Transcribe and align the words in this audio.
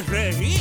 de 0.00 0.51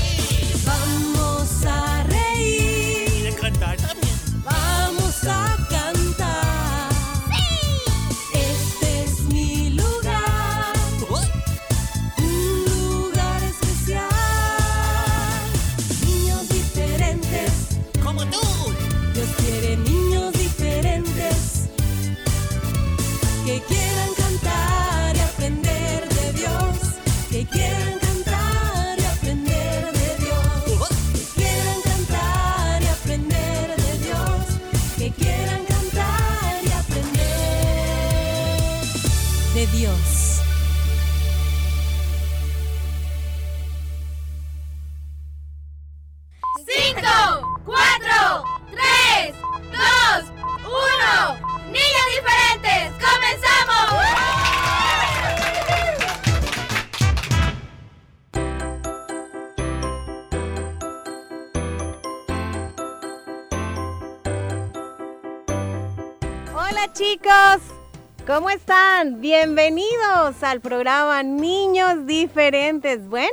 Bienvenidos 69.04 70.44
al 70.44 70.62
programa 70.62 71.24
Niños 71.24 72.06
Diferentes. 72.06 73.10
Bueno, 73.10 73.32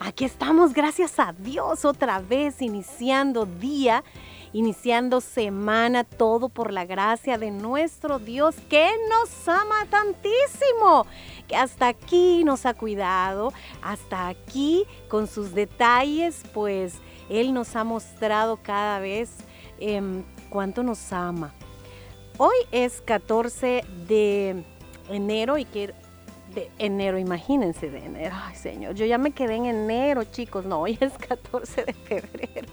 aquí 0.00 0.24
estamos, 0.24 0.74
gracias 0.74 1.20
a 1.20 1.32
Dios, 1.32 1.84
otra 1.84 2.18
vez 2.18 2.60
iniciando 2.60 3.46
día, 3.46 4.02
iniciando 4.52 5.20
semana, 5.20 6.02
todo 6.02 6.48
por 6.48 6.72
la 6.72 6.84
gracia 6.84 7.38
de 7.38 7.52
nuestro 7.52 8.18
Dios 8.18 8.56
que 8.68 8.90
nos 9.08 9.48
ama 9.48 9.86
tantísimo, 9.88 11.06
que 11.46 11.54
hasta 11.54 11.86
aquí 11.86 12.42
nos 12.42 12.66
ha 12.66 12.74
cuidado, 12.74 13.52
hasta 13.82 14.26
aquí 14.26 14.84
con 15.06 15.28
sus 15.28 15.54
detalles, 15.54 16.42
pues 16.52 16.94
Él 17.28 17.54
nos 17.54 17.76
ha 17.76 17.84
mostrado 17.84 18.58
cada 18.60 18.98
vez 18.98 19.30
em, 19.78 20.24
cuánto 20.50 20.82
nos 20.82 21.12
ama. 21.12 21.54
Hoy 22.36 22.56
es 22.72 23.00
14 23.00 23.84
de 24.08 24.64
enero 25.08 25.58
y 25.58 25.64
que 25.64 25.92
de 26.54 26.70
enero, 26.78 27.18
imagínense 27.18 27.90
de 27.90 28.04
enero. 28.04 28.34
Ay, 28.34 28.54
señor, 28.56 28.94
yo 28.94 29.04
ya 29.04 29.18
me 29.18 29.32
quedé 29.32 29.56
en 29.56 29.66
enero, 29.66 30.24
chicos. 30.24 30.64
No, 30.64 30.80
hoy 30.82 30.98
es 31.00 31.12
14 31.14 31.84
de 31.84 31.92
febrero. 31.92 32.68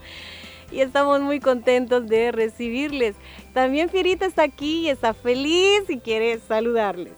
Y 0.71 0.79
estamos 0.79 1.19
muy 1.19 1.39
contentos 1.39 2.07
de 2.07 2.31
recibirles. 2.31 3.15
También 3.53 3.89
Fierita 3.89 4.25
está 4.25 4.43
aquí 4.43 4.81
y 4.81 4.89
está 4.89 5.13
feliz 5.13 5.89
y 5.89 5.99
quiere 5.99 6.39
saludarles. 6.39 7.13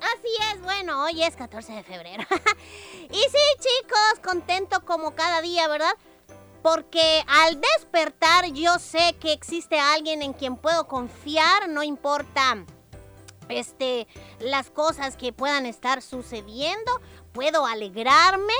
Así 0.00 0.28
es, 0.52 0.62
bueno, 0.62 1.04
hoy 1.04 1.22
es 1.22 1.36
14 1.36 1.72
de 1.72 1.82
febrero. 1.82 2.24
y 3.10 3.14
sí, 3.14 3.38
chicos, 3.58 4.20
contento 4.22 4.84
como 4.84 5.14
cada 5.14 5.42
día, 5.42 5.68
¿verdad? 5.68 5.94
Porque 6.62 7.22
al 7.26 7.60
despertar 7.60 8.46
yo 8.52 8.78
sé 8.78 9.14
que 9.20 9.32
existe 9.32 9.78
alguien 9.78 10.22
en 10.22 10.32
quien 10.32 10.56
puedo 10.56 10.88
confiar, 10.88 11.68
no 11.68 11.82
importa 11.82 12.64
este 13.48 14.06
las 14.38 14.70
cosas 14.70 15.16
que 15.16 15.32
puedan 15.32 15.66
estar 15.66 16.02
sucediendo, 16.02 17.00
puedo 17.32 17.66
alegrarme, 17.66 18.54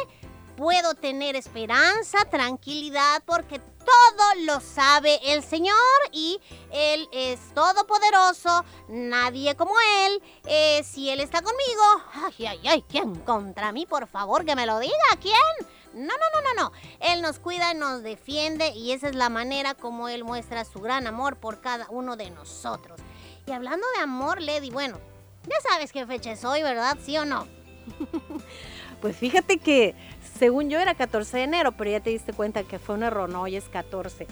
puedo 0.57 0.95
tener 0.95 1.37
esperanza, 1.37 2.25
tranquilidad, 2.31 3.23
porque 3.27 3.59
todo 3.59 4.45
lo 4.47 4.61
sabe 4.61 5.21
el 5.33 5.43
Señor 5.43 5.75
y 6.13 6.41
Él 6.73 7.09
es 7.13 7.39
todopoderoso, 7.55 8.65
nadie 8.89 9.55
como 9.57 9.75
Él. 10.07 10.23
Eh, 10.47 10.83
si 10.85 11.11
Él 11.11 11.21
está 11.21 11.43
conmigo, 11.43 11.83
ay, 12.15 12.47
ay, 12.47 12.61
ay, 12.67 12.85
¿quién 12.89 13.15
contra 13.17 13.73
mí? 13.73 13.87
Por 13.87 14.07
favor, 14.07 14.45
que 14.45 14.57
me 14.57 14.67
lo 14.67 14.79
diga, 14.79 14.95
¿quién? 15.21 15.35
No, 15.93 16.13
no, 16.13 16.41
no, 16.41 16.55
no, 16.55 16.63
no. 16.63 16.73
Él 17.01 17.23
nos 17.23 17.39
cuida, 17.39 17.73
nos 17.75 18.03
defiende 18.03 18.71
y 18.71 18.93
esa 18.93 19.09
es 19.09 19.15
la 19.15 19.29
manera 19.29 19.75
como 19.75 20.09
Él 20.09 20.25
muestra 20.25 20.65
su 20.65 20.81
gran 20.81 21.07
amor 21.07 21.37
por 21.37 21.61
cada 21.61 21.87
uno 21.91 22.17
de 22.17 22.31
nosotros. 22.31 23.01
Y 23.47 23.53
hablando 23.53 23.87
de 23.97 24.03
amor, 24.03 24.41
Lady, 24.41 24.71
bueno, 24.71 24.99
ya 25.47 25.57
sabes 25.71 25.93
qué 25.93 26.07
fecha 26.07 26.33
es 26.33 26.45
hoy, 26.45 26.63
¿verdad? 26.63 26.97
¿Sí 27.03 27.17
o 27.19 27.25
no? 27.25 27.47
Pues 29.01 29.17
fíjate 29.19 29.59
que 29.59 29.95
según 30.39 30.71
yo 30.71 30.79
era 30.81 30.95
14 30.95 31.37
de 31.37 31.43
enero, 31.43 31.73
pero 31.73 31.91
ya 31.91 32.01
te 32.01 32.09
diste 32.09 32.33
cuenta 32.33 32.63
que 32.63 32.79
fue 32.79 32.95
un 32.95 33.03
error, 33.03 33.29
no, 33.29 33.43
hoy 33.43 33.55
es 33.57 33.65
14 33.69 34.27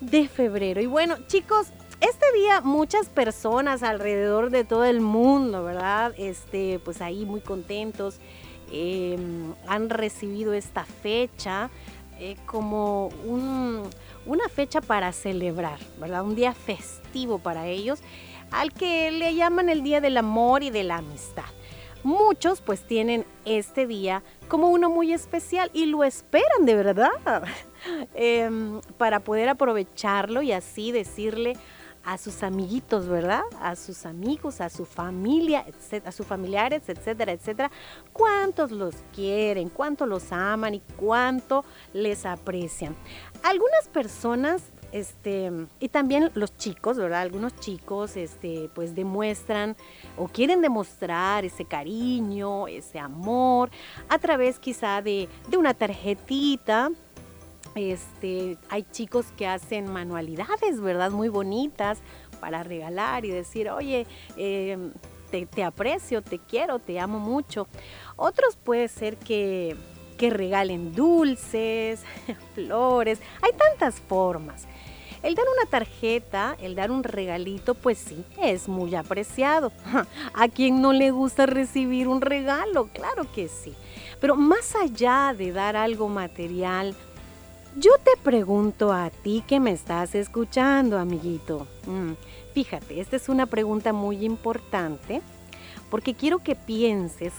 de 0.00 0.26
febrero. 0.26 0.80
Y 0.80 0.86
bueno, 0.86 1.18
chicos, 1.26 1.66
este 2.00 2.32
día 2.32 2.62
muchas 2.62 3.08
personas 3.10 3.82
alrededor 3.82 4.48
de 4.48 4.64
todo 4.64 4.86
el 4.86 5.02
mundo, 5.02 5.64
¿verdad? 5.64 6.14
Este, 6.16 6.78
pues 6.82 7.02
ahí 7.02 7.26
muy 7.26 7.42
contentos, 7.42 8.20
eh, 8.72 9.18
han 9.66 9.90
recibido 9.90 10.54
esta 10.54 10.86
fecha 10.86 11.68
eh, 12.18 12.36
como 12.46 13.08
un- 13.26 13.82
una 14.26 14.48
fecha 14.48 14.80
para 14.80 15.12
celebrar, 15.12 15.78
¿verdad? 15.98 16.24
Un 16.24 16.34
día 16.34 16.52
festivo 16.52 17.38
para 17.38 17.66
ellos, 17.66 18.00
al 18.50 18.72
que 18.72 19.10
le 19.10 19.34
llaman 19.34 19.68
el 19.68 19.82
Día 19.82 20.00
del 20.00 20.16
Amor 20.16 20.62
y 20.62 20.70
de 20.70 20.84
la 20.84 20.98
Amistad. 20.98 21.44
Muchos 22.02 22.60
pues 22.60 22.86
tienen 22.86 23.24
este 23.46 23.86
día 23.86 24.22
como 24.48 24.68
uno 24.68 24.90
muy 24.90 25.14
especial 25.14 25.70
y 25.72 25.86
lo 25.86 26.04
esperan 26.04 26.66
de 26.66 26.74
verdad 26.74 27.10
em, 28.14 28.82
para 28.98 29.20
poder 29.20 29.48
aprovecharlo 29.48 30.42
y 30.42 30.52
así 30.52 30.92
decirle 30.92 31.56
a 32.04 32.18
sus 32.18 32.42
amiguitos, 32.42 33.08
¿verdad? 33.08 33.42
A 33.60 33.76
sus 33.76 34.06
amigos, 34.06 34.60
a 34.60 34.68
su 34.68 34.84
familia, 34.84 35.64
etcétera, 35.66 36.08
a 36.08 36.12
sus 36.12 36.26
familiares, 36.26 36.82
etcétera, 36.88 37.32
etcétera, 37.32 37.70
cuántos 38.12 38.70
los 38.70 38.94
quieren, 39.14 39.68
cuánto 39.68 40.06
los 40.06 40.32
aman 40.32 40.74
y 40.74 40.82
cuánto 40.96 41.64
les 41.92 42.26
aprecian. 42.26 42.94
Algunas 43.42 43.88
personas 43.88 44.62
este, 44.94 45.50
y 45.80 45.88
también 45.88 46.30
los 46.34 46.56
chicos, 46.56 46.96
¿verdad? 46.98 47.22
Algunos 47.22 47.56
chicos, 47.56 48.16
este, 48.16 48.70
pues 48.76 48.94
demuestran 48.94 49.76
o 50.16 50.28
quieren 50.28 50.62
demostrar 50.62 51.44
ese 51.44 51.64
cariño, 51.64 52.68
ese 52.68 53.00
amor, 53.00 53.70
a 54.08 54.18
través 54.18 54.60
quizá 54.60 55.02
de, 55.02 55.28
de 55.48 55.56
una 55.56 55.74
tarjetita. 55.74 56.92
Este, 57.74 58.56
hay 58.68 58.84
chicos 58.92 59.26
que 59.36 59.46
hacen 59.46 59.92
manualidades, 59.92 60.80
¿verdad? 60.80 61.10
Muy 61.10 61.28
bonitas 61.28 61.98
para 62.40 62.62
regalar 62.62 63.24
y 63.24 63.30
decir, 63.30 63.70
oye, 63.70 64.06
te, 64.36 65.46
te 65.46 65.64
aprecio, 65.64 66.22
te 66.22 66.38
quiero, 66.38 66.78
te 66.78 67.00
amo 67.00 67.18
mucho. 67.18 67.66
Otros 68.16 68.56
puede 68.56 68.88
ser 68.88 69.16
que, 69.16 69.76
que 70.16 70.30
regalen 70.30 70.94
dulces, 70.94 72.02
flores, 72.54 73.20
hay 73.42 73.52
tantas 73.52 74.00
formas. 74.00 74.66
El 75.24 75.34
dar 75.34 75.46
una 75.58 75.70
tarjeta, 75.70 76.54
el 76.60 76.74
dar 76.74 76.90
un 76.90 77.02
regalito, 77.02 77.74
pues 77.74 77.96
sí, 77.96 78.22
es 78.42 78.68
muy 78.68 78.94
apreciado. 78.94 79.72
¿A 80.34 80.48
quien 80.48 80.82
no 80.82 80.92
le 80.92 81.12
gusta 81.12 81.46
recibir 81.46 82.08
un 82.08 82.20
regalo? 82.20 82.90
Claro 82.92 83.32
que 83.32 83.48
sí. 83.48 83.72
Pero 84.20 84.36
más 84.36 84.76
allá 84.76 85.34
de 85.36 85.50
dar 85.50 85.76
algo 85.76 86.10
material, 86.10 86.94
yo 87.76 87.92
te 88.02 88.16
pregunto 88.22 88.92
a 88.92 89.10
ti 89.10 89.42
que 89.46 89.60
me 89.60 89.72
estás 89.72 90.14
escuchando, 90.14 90.98
amiguito. 90.98 91.66
Mm, 91.86 92.12
fíjate, 92.52 93.00
esta 93.00 93.16
es 93.16 93.28
una 93.28 93.46
pregunta 93.46 93.92
muy 93.92 94.24
importante 94.24 95.22
porque 95.90 96.14
quiero 96.14 96.38
que 96.38 96.54
pienses. 96.54 97.32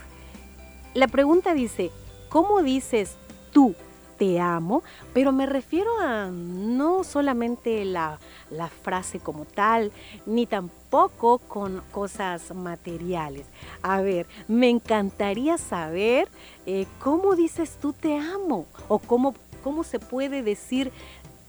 La 0.94 1.08
pregunta 1.08 1.54
dice, 1.54 1.92
¿cómo 2.30 2.62
dices 2.64 3.16
tú 3.52 3.76
te 4.18 4.40
amo? 4.40 4.84
Pero 5.14 5.32
me 5.32 5.46
refiero 5.46 5.90
a 6.00 6.28
no 6.28 7.04
solamente 7.04 7.86
la, 7.86 8.20
la 8.50 8.68
frase 8.68 9.20
como 9.20 9.46
tal, 9.46 9.92
ni 10.26 10.46
tampoco 10.46 11.40
con 11.40 11.82
cosas 11.92 12.54
materiales. 12.54 13.46
A 13.82 14.02
ver, 14.02 14.28
me 14.48 14.70
encantaría 14.70 15.58
saber 15.58 16.30
eh, 16.66 16.88
cómo 17.00 17.36
dices 17.36 17.78
tú 17.82 17.94
te 17.94 18.18
amo 18.18 18.66
o 18.88 19.00
cómo 19.00 19.34
¿Cómo 19.66 19.84
se 19.84 19.98
puede 19.98 20.44
decir 20.44 20.92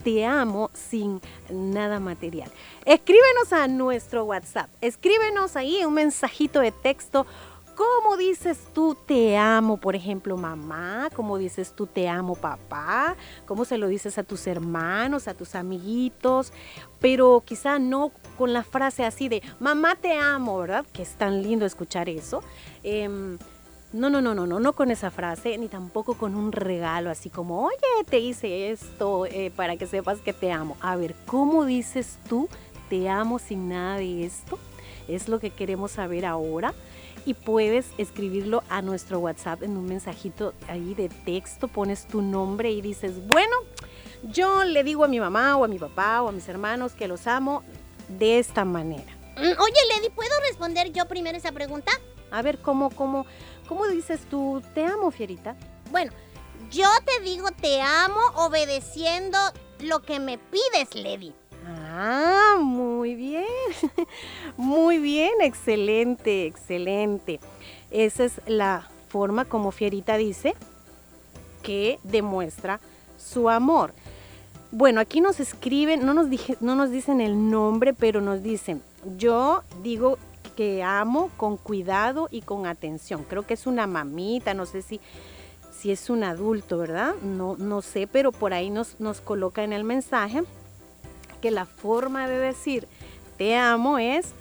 te 0.03 0.25
amo 0.25 0.71
sin 0.73 1.21
nada 1.51 2.01
material? 2.01 2.51
Escríbenos 2.87 3.53
a 3.53 3.69
nuestro 3.69 4.25
WhatsApp. 4.25 4.71
Escríbenos 4.81 5.55
ahí 5.55 5.85
un 5.85 5.93
mensajito 5.93 6.61
de 6.61 6.73
texto. 6.73 7.27
¿Cómo 7.75 8.17
dices 8.17 8.69
tú 8.73 8.97
te 9.07 9.37
amo, 9.37 9.77
por 9.77 9.95
ejemplo, 9.95 10.39
mamá? 10.39 11.11
¿Cómo 11.15 11.37
dices 11.37 11.75
tú 11.77 11.87
te 11.87 12.09
amo, 12.09 12.35
papá? 12.37 13.17
¿Cómo 13.45 13.67
se 13.67 13.77
lo 13.77 13.87
dices 13.87 14.17
a 14.17 14.23
tus 14.23 14.47
hermanos, 14.47 15.29
a 15.29 15.35
tus 15.35 15.55
amiguitos? 15.55 16.55
Pero 17.01 17.43
quizá 17.45 17.79
no 17.79 18.13
con 18.39 18.55
la 18.55 18.65
frase 18.65 19.05
así 19.05 19.29
de 19.29 19.43
mamá 19.61 19.95
te 19.95 20.15
amo, 20.15 20.57
¿verdad? 20.57 20.87
Que 20.91 21.03
es 21.03 21.17
tan 21.17 21.43
lindo 21.43 21.67
escuchar 21.67 22.09
eso. 22.09 22.43
Em, 22.83 23.37
no, 23.96 24.10
no, 24.10 24.20
no, 24.20 24.34
no, 24.34 24.46
no, 24.46 24.60
no 24.60 24.72
con 24.75 24.90
esa 24.90 25.10
frase, 25.10 25.56
ni 25.58 25.69
tampoco 25.69 26.14
con 26.14 26.34
un 26.34 26.52
regalo 26.52 27.10
así 27.10 27.31
como, 27.31 27.64
oye, 27.64 27.76
te 28.08 28.19
hice 28.19 28.70
esto 28.70 29.26
eh, 29.26 29.50
para 29.54 29.76
que 29.76 29.87
sepas 29.87 30.19
que 30.20 30.32
te 30.32 30.52
amo. 30.52 30.76
A 30.81 30.96
ver, 30.96 31.14
¿cómo 31.26 31.64
dices 31.64 32.19
tú 32.28 32.48
te 32.88 33.08
amo 33.08 33.38
sin 33.38 33.69
nada 33.70 33.96
de 33.96 34.25
esto? 34.25 34.58
Es 35.08 35.28
lo 35.28 35.40
que 35.40 35.50
queremos 35.50 35.93
saber 35.93 36.26
ahora. 36.26 36.75
Y 37.25 37.34
puedes 37.34 37.87
escribirlo 37.98 38.62
a 38.69 38.82
nuestro 38.82 39.19
WhatsApp 39.19 39.64
en 39.64 39.76
un 39.76 39.87
mensajito 39.87 40.54
ahí 40.69 40.94
de 40.94 41.08
texto, 41.08 41.66
pones 41.66 42.06
tu 42.06 42.22
nombre 42.22 42.70
y 42.70 42.81
dices, 42.81 43.26
bueno, 43.26 43.56
yo 44.22 44.62
le 44.62 44.84
digo 44.84 45.02
a 45.04 45.08
mi 45.08 45.19
mamá 45.19 45.56
o 45.56 45.64
a 45.64 45.69
mi 45.69 45.78
papá 45.78 46.22
o 46.22 46.28
a 46.28 46.32
mis 46.32 46.48
hermanos 46.48 46.93
que 46.93 47.08
los 47.08 47.26
amo 47.26 47.64
de 48.08 48.38
esta 48.38 48.64
manera. 48.64 49.12
Mm, 49.37 49.60
Oye, 49.60 49.81
Lady, 49.94 50.10
¿puedo 50.14 50.31
responder 50.48 50.93
yo 50.93 51.06
primero 51.06 51.37
esa 51.37 51.50
pregunta? 51.50 51.90
A 52.31 52.43
ver, 52.43 52.58
¿cómo, 52.58 52.90
cómo, 52.90 53.26
cómo 53.67 53.87
dices 53.89 54.21
tú 54.31 54.63
te 54.75 54.85
amo, 54.85 55.11
Fierita? 55.11 55.57
Bueno, 55.91 56.13
yo 56.71 56.89
te 57.05 57.23
digo 57.23 57.49
te 57.51 57.81
amo 57.81 58.21
obedeciendo 58.37 59.39
lo 59.81 60.03
que 60.03 60.19
me 60.19 60.39
pides, 60.39 60.95
Lady. 60.95 61.35
Ah, 61.69 62.57
muy 62.61 63.15
bien. 63.15 63.45
Muy 64.57 64.99
bien, 64.99 65.33
excelente, 65.41 66.47
excelente. 66.47 67.41
Esa 67.91 68.25
es 68.25 68.41
la 68.47 68.89
forma 69.09 69.45
como 69.45 69.73
Fierita 69.73 70.17
dice 70.17 70.55
que 71.63 71.99
demuestra 72.05 72.81
su 73.17 73.49
amor. 73.49 73.93
Bueno, 74.71 75.01
aquí 75.01 75.21
nos 75.21 75.41
escriben, 75.41 76.05
no 76.05 76.15
nos, 76.15 76.31
dije, 76.31 76.57
no 76.61 76.75
nos 76.77 76.91
dicen 76.91 77.21
el 77.21 77.51
nombre, 77.51 77.95
pero 77.95 78.21
nos 78.21 78.43
dicen, 78.43 78.83
yo 79.17 79.63
digo 79.83 80.19
que 80.56 80.82
amo 80.82 81.31
con 81.37 81.56
cuidado 81.56 82.29
y 82.31 82.41
con 82.43 82.67
atención. 82.67 83.25
Creo 83.29 83.47
que 83.47 83.55
es 83.55 83.67
una 83.67 83.87
mamita, 83.87 84.55
no 84.55 84.67
sé 84.67 84.82
si, 84.82 85.00
si 85.70 85.93
es 85.93 86.11
un 86.11 86.25
adulto, 86.25 86.79
¿verdad? 86.79 87.14
No, 87.23 87.56
no 87.56 87.82
sé, 87.82 88.06
pero 88.06 88.32
por 88.32 88.55
ahí 88.55 88.70
nos, 88.70 88.99
nos 88.99 89.20
coloca 89.20 89.62
en 89.62 89.73
el 89.73 89.85
mensaje 89.85 90.43
que 91.41 91.50
la 91.50 91.67
forma 91.67 92.26
de 92.29 92.38
decir 92.38 92.88
te 93.37 93.56
amo 93.56 93.99
es 93.99 94.32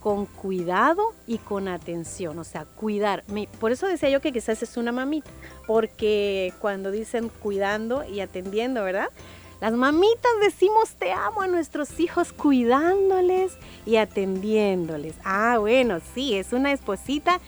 con 0.00 0.26
cuidado 0.26 1.12
y 1.26 1.38
con 1.38 1.68
atención, 1.68 2.38
o 2.38 2.44
sea, 2.44 2.64
cuidar. 2.64 3.24
Por 3.60 3.72
eso 3.72 3.86
decía 3.86 4.08
yo 4.08 4.20
que 4.20 4.32
quizás 4.32 4.62
es 4.62 4.76
una 4.76 4.92
mamita, 4.92 5.30
porque 5.66 6.54
cuando 6.60 6.90
dicen 6.90 7.28
cuidando 7.28 8.04
y 8.04 8.20
atendiendo, 8.20 8.84
¿verdad? 8.84 9.08
Las 9.60 9.72
mamitas 9.72 10.30
decimos 10.40 10.90
te 10.98 11.12
amo 11.12 11.40
a 11.40 11.48
nuestros 11.48 11.98
hijos 11.98 12.32
cuidándoles 12.32 13.54
y 13.84 13.96
atendiéndoles. 13.96 15.16
Ah, 15.24 15.56
bueno, 15.58 15.98
sí, 16.14 16.34
es 16.34 16.52
una 16.52 16.72
esposita 16.72 17.40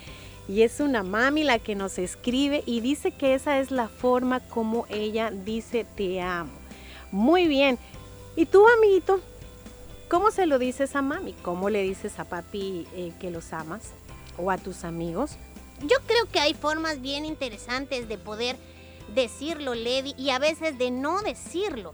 y 0.49 0.63
es 0.63 0.81
una 0.81 1.05
mami 1.05 1.45
la 1.45 1.61
que 1.61 1.77
nos 1.77 1.99
escribe 1.99 2.65
y 2.67 2.81
dice 2.81 3.13
que 3.13 3.35
esa 3.35 3.61
es 3.61 3.71
la 3.71 3.89
forma 3.89 4.41
como 4.41 4.87
ella 4.89 5.31
dice 5.31 5.87
te 5.97 6.21
amo. 6.21 6.51
Muy 7.13 7.47
bien. 7.47 7.79
¿Y 8.35 8.47
tú, 8.47 8.67
amiguito? 8.67 9.21
¿Cómo 10.09 10.33
se 10.33 10.47
lo 10.47 10.59
dices 10.59 10.97
a 10.97 11.03
mami? 11.03 11.35
¿Cómo 11.35 11.71
le 11.71 11.85
dices 11.85 12.19
a 12.19 12.25
papi 12.25 12.89
eh, 12.95 13.13
que 13.21 13.31
los 13.31 13.53
amas? 13.53 13.93
¿O 14.37 14.51
a 14.51 14.59
tus 14.59 14.83
amigos? 14.83 15.37
Yo 15.83 15.97
creo 16.07 16.27
que 16.33 16.41
hay 16.41 16.55
formas 16.55 17.01
bien 17.01 17.25
interesantes 17.25 18.09
de 18.09 18.19
poder 18.19 18.57
decirlo, 19.15 19.75
Lady, 19.75 20.15
y 20.17 20.31
a 20.31 20.39
veces 20.39 20.79
de 20.79 20.91
no 20.91 21.23
decirlo. 21.23 21.93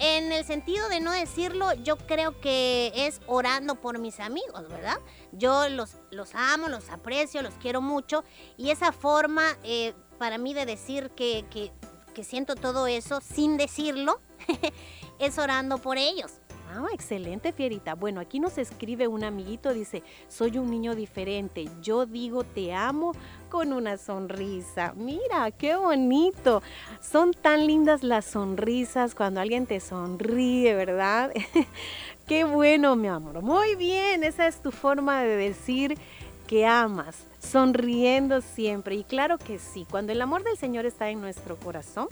En 0.00 0.30
el 0.30 0.44
sentido 0.44 0.88
de 0.88 1.00
no 1.00 1.10
decirlo, 1.10 1.72
yo 1.74 1.96
creo 1.96 2.40
que 2.40 2.92
es 2.94 3.20
orando 3.26 3.74
por 3.74 3.98
mis 3.98 4.20
amigos, 4.20 4.68
¿verdad? 4.68 4.98
Yo 5.32 5.68
los, 5.68 5.96
los 6.12 6.36
amo, 6.36 6.68
los 6.68 6.88
aprecio, 6.88 7.42
los 7.42 7.54
quiero 7.54 7.80
mucho, 7.80 8.22
y 8.56 8.70
esa 8.70 8.92
forma 8.92 9.58
eh, 9.64 9.94
para 10.16 10.38
mí 10.38 10.54
de 10.54 10.66
decir 10.66 11.10
que, 11.10 11.44
que, 11.50 11.72
que 12.14 12.22
siento 12.22 12.54
todo 12.54 12.86
eso 12.86 13.20
sin 13.20 13.56
decirlo 13.56 14.20
es 15.18 15.36
orando 15.38 15.78
por 15.78 15.98
ellos. 15.98 16.40
Ah, 16.70 16.86
excelente, 16.92 17.52
Fierita. 17.52 17.94
Bueno, 17.94 18.20
aquí 18.20 18.40
nos 18.40 18.58
escribe 18.58 19.08
un 19.08 19.24
amiguito, 19.24 19.72
dice, 19.72 20.02
soy 20.28 20.58
un 20.58 20.70
niño 20.70 20.94
diferente, 20.94 21.66
yo 21.80 22.04
digo 22.04 22.44
te 22.44 22.74
amo 22.74 23.12
con 23.48 23.72
una 23.72 23.96
sonrisa. 23.96 24.92
Mira, 24.96 25.50
qué 25.50 25.76
bonito. 25.76 26.62
Son 27.00 27.32
tan 27.32 27.66
lindas 27.66 28.02
las 28.02 28.24
sonrisas 28.24 29.14
cuando 29.14 29.40
alguien 29.40 29.66
te 29.66 29.80
sonríe, 29.80 30.74
¿verdad? 30.74 31.32
qué 32.26 32.44
bueno, 32.44 32.96
mi 32.96 33.08
amor. 33.08 33.42
Muy 33.42 33.74
bien, 33.74 34.24
esa 34.24 34.46
es 34.46 34.62
tu 34.62 34.70
forma 34.70 35.22
de 35.22 35.36
decir 35.36 35.98
que 36.46 36.66
amas, 36.66 37.26
sonriendo 37.40 38.40
siempre. 38.40 38.94
Y 38.94 39.04
claro 39.04 39.38
que 39.38 39.58
sí, 39.58 39.86
cuando 39.90 40.12
el 40.12 40.20
amor 40.20 40.44
del 40.44 40.56
Señor 40.56 40.86
está 40.86 41.10
en 41.10 41.20
nuestro 41.20 41.56
corazón, 41.56 42.08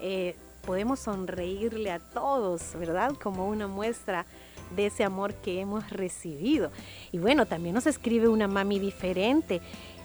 eh, 0.00 0.36
podemos 0.64 1.00
sonreírle 1.00 1.90
a 1.90 1.98
todos, 1.98 2.74
¿verdad? 2.78 3.12
Como 3.22 3.48
una 3.48 3.66
muestra 3.68 4.26
de 4.74 4.86
ese 4.86 5.04
amor 5.04 5.34
que 5.34 5.60
hemos 5.60 5.88
recibido. 5.90 6.70
Y 7.12 7.18
bueno, 7.18 7.46
también 7.46 7.74
nos 7.74 7.86
escribe 7.86 8.28
una 8.28 8.48
mami 8.48 8.78
diferente. 8.78 9.60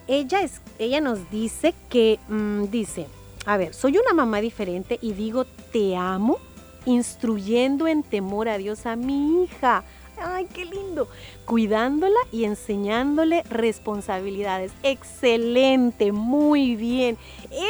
Ella, 0.08 0.42
es, 0.42 0.62
ella 0.80 1.02
nos 1.02 1.30
dice 1.32 1.74
que, 1.90 2.20
mmm, 2.28 2.66
dice, 2.66 3.08
a 3.46 3.58
ver, 3.58 3.74
soy 3.74 3.98
una 3.98 4.14
mamá 4.14 4.42
diferente 4.42 5.00
y 5.02 5.14
digo 5.14 5.46
te 5.46 5.96
amo, 5.96 6.38
instruyendo 6.86 7.88
en 7.88 8.04
temor 8.04 8.48
a 8.50 8.58
Dios 8.58 8.86
a 8.86 8.96
mi 8.96 9.44
hija. 9.44 9.84
¡Ay, 10.22 10.48
qué 10.54 10.66
lindo! 10.66 11.08
Cuidándola 11.46 12.20
y 12.32 12.46
enseñándole 12.46 13.44
responsabilidades. 13.50 14.72
Excelente, 14.84 16.12
muy 16.12 16.76
bien. 16.76 17.18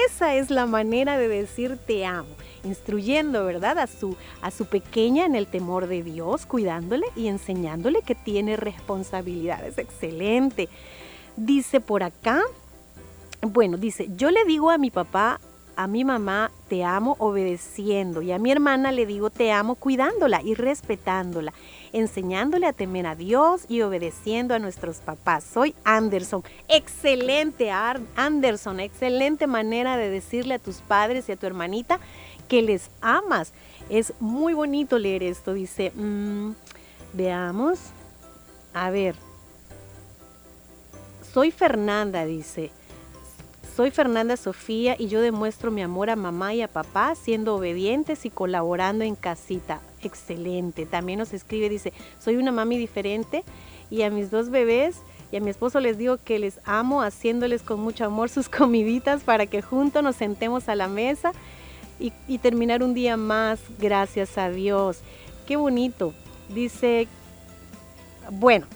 Esa 0.07 0.35
es 0.35 0.49
la 0.49 0.65
manera 0.65 1.17
de 1.17 1.27
decir 1.27 1.77
te 1.77 2.05
amo 2.05 2.35
instruyendo, 2.63 3.45
¿verdad? 3.45 3.77
A 3.77 3.87
su, 3.87 4.15
a 4.41 4.51
su 4.51 4.65
pequeña 4.65 5.25
en 5.25 5.35
el 5.35 5.47
temor 5.47 5.87
de 5.87 6.03
Dios, 6.03 6.45
cuidándole 6.45 7.05
y 7.15 7.27
enseñándole 7.27 8.01
que 8.01 8.15
tiene 8.15 8.55
responsabilidades. 8.55 9.77
Excelente. 9.77 10.69
Dice 11.35 11.79
por 11.81 12.03
acá, 12.03 12.41
bueno, 13.41 13.77
dice, 13.77 14.09
yo 14.15 14.31
le 14.31 14.45
digo 14.45 14.69
a 14.69 14.77
mi 14.77 14.91
papá, 14.91 15.39
a 15.75 15.87
mi 15.87 16.05
mamá, 16.05 16.51
te 16.69 16.83
amo 16.83 17.15
obedeciendo 17.19 18.21
y 18.21 18.31
a 18.31 18.37
mi 18.37 18.51
hermana 18.51 18.91
le 18.91 19.05
digo, 19.05 19.29
te 19.29 19.51
amo 19.51 19.75
cuidándola 19.75 20.41
y 20.43 20.53
respetándola, 20.53 21.53
enseñándole 21.91 22.67
a 22.67 22.73
temer 22.73 23.07
a 23.07 23.15
Dios 23.15 23.65
y 23.67 23.81
obedeciendo 23.81 24.53
a 24.53 24.59
nuestros 24.59 24.97
papás. 24.97 25.43
Soy 25.43 25.73
Anderson. 25.83 26.43
Excelente, 26.67 27.71
Anderson, 27.71 28.79
excelente 28.79 29.47
manera 29.47 29.97
de 29.97 30.09
decirle 30.09 30.55
a 30.55 30.59
tus 30.59 30.77
padres 30.77 31.27
y 31.27 31.31
a 31.31 31.37
tu 31.37 31.47
hermanita 31.47 31.99
que 32.47 32.61
les 32.61 32.91
amas. 33.01 33.53
Es 33.89 34.13
muy 34.19 34.53
bonito 34.53 34.99
leer 34.99 35.23
esto. 35.23 35.53
Dice, 35.53 35.91
mmm, 35.95 36.51
veamos. 37.13 37.79
A 38.73 38.89
ver. 38.89 39.15
Soy 41.33 41.49
Fernanda, 41.49 42.25
dice. 42.25 42.69
soy 43.75 43.89
Fernanda 43.89 44.37
Sofía 44.37 44.95
y 44.99 45.07
yo 45.07 45.19
demuestro 45.19 45.71
mi 45.71 45.81
amor 45.81 46.11
a 46.11 46.15
mamá 46.15 46.53
y 46.53 46.61
a 46.61 46.67
papá 46.67 47.15
siendo 47.15 47.55
obedientes 47.55 48.27
y 48.27 48.29
colaborando 48.29 49.03
en 49.03 49.15
casita. 49.15 49.81
Excelente. 50.03 50.85
También 50.85 51.17
nos 51.17 51.33
escribe, 51.33 51.69
dice, 51.69 51.91
soy 52.19 52.35
una 52.35 52.51
mami 52.51 52.77
diferente 52.77 53.43
y 53.89 54.03
a 54.03 54.11
mis 54.11 54.29
dos 54.29 54.51
bebés 54.51 54.97
y 55.31 55.37
a 55.37 55.39
mi 55.39 55.49
esposo 55.49 55.79
les 55.79 55.97
digo 55.97 56.17
que 56.17 56.37
les 56.37 56.59
amo 56.65 57.01
haciéndoles 57.01 57.63
con 57.63 57.79
mucho 57.79 58.05
amor 58.05 58.29
sus 58.29 58.47
comiditas 58.47 59.23
para 59.23 59.47
que 59.47 59.63
juntos 59.63 60.03
nos 60.03 60.15
sentemos 60.15 60.69
a 60.69 60.75
la 60.75 60.87
mesa 60.87 61.31
y, 61.99 62.13
y 62.27 62.37
terminar 62.37 62.83
un 62.83 62.93
día 62.93 63.17
más. 63.17 63.59
Gracias 63.79 64.37
a 64.37 64.51
Dios. 64.51 64.99
Qué 65.47 65.55
bonito. 65.55 66.13
Dice, 66.49 67.07
bueno, 68.29 68.67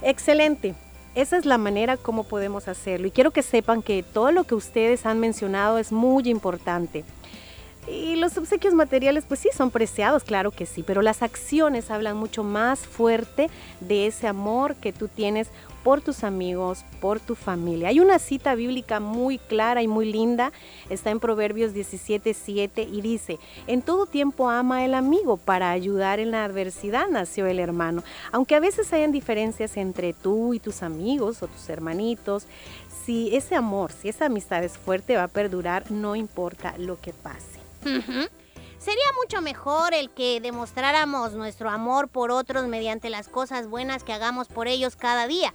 excelente. 0.00 0.74
Esa 1.18 1.36
es 1.36 1.46
la 1.46 1.58
manera 1.58 1.96
como 1.96 2.22
podemos 2.22 2.68
hacerlo. 2.68 3.08
Y 3.08 3.10
quiero 3.10 3.32
que 3.32 3.42
sepan 3.42 3.82
que 3.82 4.04
todo 4.04 4.30
lo 4.30 4.44
que 4.44 4.54
ustedes 4.54 5.04
han 5.04 5.18
mencionado 5.18 5.78
es 5.78 5.90
muy 5.90 6.28
importante. 6.28 7.04
Y 7.88 8.14
los 8.14 8.38
obsequios 8.38 8.72
materiales, 8.72 9.24
pues 9.26 9.40
sí, 9.40 9.48
son 9.52 9.72
preciados, 9.72 10.22
claro 10.22 10.52
que 10.52 10.64
sí, 10.64 10.84
pero 10.84 11.02
las 11.02 11.24
acciones 11.24 11.90
hablan 11.90 12.16
mucho 12.16 12.44
más 12.44 12.86
fuerte 12.86 13.50
de 13.80 14.06
ese 14.06 14.28
amor 14.28 14.76
que 14.76 14.92
tú 14.92 15.08
tienes 15.08 15.48
por 15.88 16.02
tus 16.02 16.22
amigos, 16.22 16.84
por 17.00 17.18
tu 17.18 17.34
familia. 17.34 17.88
Hay 17.88 17.98
una 17.98 18.18
cita 18.18 18.54
bíblica 18.54 19.00
muy 19.00 19.38
clara 19.38 19.80
y 19.82 19.88
muy 19.88 20.12
linda, 20.12 20.52
está 20.90 21.08
en 21.08 21.18
Proverbios 21.18 21.72
17:7 21.72 22.82
y 22.82 23.00
dice, 23.00 23.38
en 23.66 23.80
todo 23.80 24.04
tiempo 24.04 24.50
ama 24.50 24.84
el 24.84 24.92
amigo, 24.92 25.38
para 25.38 25.70
ayudar 25.70 26.20
en 26.20 26.30
la 26.30 26.44
adversidad 26.44 27.08
nació 27.08 27.46
el 27.46 27.58
hermano. 27.58 28.04
Aunque 28.32 28.54
a 28.54 28.60
veces 28.60 28.92
hayan 28.92 29.12
diferencias 29.12 29.78
entre 29.78 30.12
tú 30.12 30.52
y 30.52 30.60
tus 30.60 30.82
amigos 30.82 31.42
o 31.42 31.46
tus 31.46 31.70
hermanitos, 31.70 32.44
si 33.06 33.34
ese 33.34 33.54
amor, 33.54 33.90
si 33.90 34.10
esa 34.10 34.26
amistad 34.26 34.62
es 34.64 34.76
fuerte, 34.76 35.16
va 35.16 35.22
a 35.22 35.28
perdurar, 35.28 35.90
no 35.90 36.16
importa 36.16 36.74
lo 36.76 37.00
que 37.00 37.14
pase. 37.14 37.60
Ujú. 37.86 38.28
Sería 38.78 39.04
mucho 39.20 39.42
mejor 39.42 39.92
el 39.92 40.08
que 40.10 40.40
demostráramos 40.40 41.32
nuestro 41.32 41.68
amor 41.68 42.08
por 42.08 42.30
otros 42.30 42.68
mediante 42.68 43.10
las 43.10 43.28
cosas 43.28 43.66
buenas 43.66 44.04
que 44.04 44.12
hagamos 44.12 44.46
por 44.46 44.68
ellos 44.68 44.94
cada 44.94 45.26
día. 45.26 45.52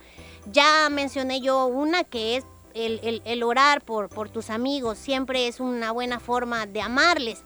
Ya 0.51 0.89
mencioné 0.89 1.39
yo 1.39 1.65
una 1.65 2.03
que 2.03 2.35
es 2.35 2.45
el, 2.73 3.43
orar 3.43 3.81
por, 3.81 4.09
por 4.09 4.29
tus 4.29 4.49
amigos. 4.49 4.97
Siempre 4.97 5.47
es 5.47 5.61
una 5.61 5.91
buena 5.91 6.19
forma 6.19 6.65
de 6.65 6.81
amarles. 6.81 7.43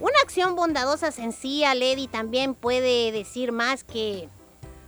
Una 0.00 0.18
acción 0.24 0.56
bondadosa, 0.56 1.12
sencilla, 1.12 1.76
Lady, 1.76 2.08
también 2.08 2.54
puede 2.54 3.12
decir 3.12 3.52
más 3.52 3.84
que, 3.84 4.28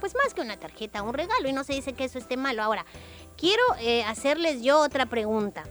pues 0.00 0.16
más 0.16 0.35
que 0.35 0.40
una 0.40 0.56
tarjeta, 0.56 1.02
un 1.02 1.14
regalo. 1.14 1.49
Y 1.49 1.52
no 1.52 1.62
se 1.62 1.75
dice 1.75 1.92
que 1.92 2.04
eso 2.04 2.18
esté 2.18 2.37
malo. 2.37 2.64
Ahora, 2.64 2.85
quiero 3.37 3.62
eh, 3.78 4.02
hacerles 4.02 4.62
yo 4.62 4.80
otra 4.80 5.06
pregunta. 5.06 5.62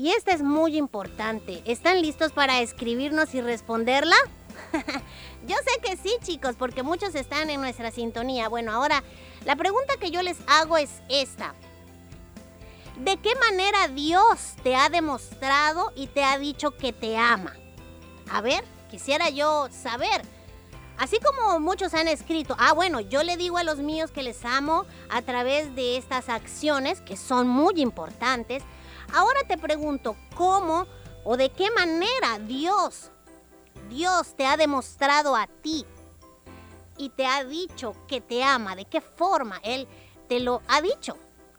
Y 0.00 0.12
esta 0.12 0.32
es 0.32 0.40
muy 0.40 0.78
importante. 0.78 1.62
¿Están 1.66 2.00
listos 2.00 2.32
para 2.32 2.62
escribirnos 2.62 3.34
y 3.34 3.42
responderla? 3.42 4.16
yo 5.46 5.56
sé 5.56 5.82
que 5.82 5.98
sí, 5.98 6.16
chicos, 6.22 6.56
porque 6.58 6.82
muchos 6.82 7.14
están 7.14 7.50
en 7.50 7.60
nuestra 7.60 7.90
sintonía. 7.90 8.48
Bueno, 8.48 8.72
ahora 8.72 9.04
la 9.44 9.56
pregunta 9.56 9.98
que 10.00 10.10
yo 10.10 10.22
les 10.22 10.38
hago 10.46 10.78
es 10.78 11.02
esta. 11.10 11.54
¿De 12.96 13.18
qué 13.18 13.34
manera 13.34 13.88
Dios 13.88 14.54
te 14.62 14.74
ha 14.74 14.88
demostrado 14.88 15.92
y 15.94 16.06
te 16.06 16.24
ha 16.24 16.38
dicho 16.38 16.70
que 16.70 16.94
te 16.94 17.18
ama? 17.18 17.52
A 18.32 18.40
ver, 18.40 18.64
quisiera 18.90 19.28
yo 19.28 19.68
saber. 19.70 20.22
Así 20.96 21.18
como 21.18 21.60
muchos 21.60 21.92
han 21.92 22.08
escrito, 22.08 22.56
ah, 22.58 22.72
bueno, 22.72 23.00
yo 23.00 23.22
le 23.22 23.36
digo 23.36 23.58
a 23.58 23.64
los 23.64 23.80
míos 23.80 24.12
que 24.12 24.22
les 24.22 24.46
amo 24.46 24.86
a 25.10 25.20
través 25.20 25.74
de 25.74 25.98
estas 25.98 26.30
acciones 26.30 27.02
que 27.02 27.18
son 27.18 27.48
muy 27.48 27.82
importantes. 27.82 28.62
Ahora 29.12 29.40
te 29.46 29.58
pregunto, 29.58 30.16
¿cómo 30.36 30.86
o 31.24 31.36
de 31.36 31.50
qué 31.50 31.70
manera 31.70 32.38
Dios, 32.38 33.10
Dios 33.88 34.34
te 34.36 34.46
ha 34.46 34.56
demostrado 34.56 35.34
a 35.34 35.46
ti 35.46 35.84
y 36.96 37.10
te 37.10 37.26
ha 37.26 37.44
dicho 37.44 37.94
que 38.06 38.20
te 38.20 38.44
ama? 38.44 38.76
¿De 38.76 38.84
qué 38.84 39.00
forma 39.00 39.60
Él 39.62 39.88
te 40.28 40.40
lo 40.40 40.62
ha 40.68 40.80
dicho? 40.80 41.16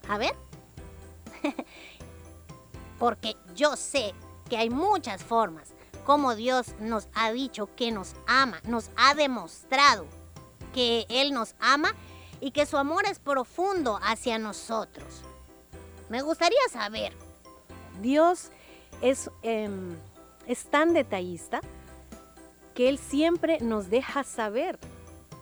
A 0.08 0.18
ver. 0.18 0.36
Porque 3.00 3.36
yo 3.56 3.76
sé 3.76 4.14
que 4.50 4.58
hay 4.58 4.70
muchas 4.70 5.24
formas 5.24 5.74
como 6.06 6.36
Dios 6.36 6.76
nos 6.80 7.08
ha 7.14 7.32
dicho 7.32 7.70
que 7.76 7.92
nos 7.92 8.16
ama, 8.28 8.60
nos 8.64 8.90
ha 8.98 9.14
demostrado 9.14 10.06
que 10.74 11.06
Él 11.10 11.34
nos 11.34 11.56
ama 11.60 11.94
y 12.40 12.52
que 12.52 12.66
su 12.66 12.78
amor 12.78 13.06
es 13.06 13.20
profundo 13.20 14.00
hacia 14.02 14.40
nosotros. 14.40 15.22
Me 16.10 16.22
gustaría 16.22 16.60
saber. 16.72 17.31
Dios 18.02 18.50
es, 19.02 19.30
em, 19.44 19.96
es 20.48 20.66
tan 20.66 20.94
detallista 20.94 21.62
que 22.74 22.90
Él 22.90 22.98
siempre 22.98 23.60
nos 23.60 23.90
deja 23.90 24.24
saber 24.24 24.80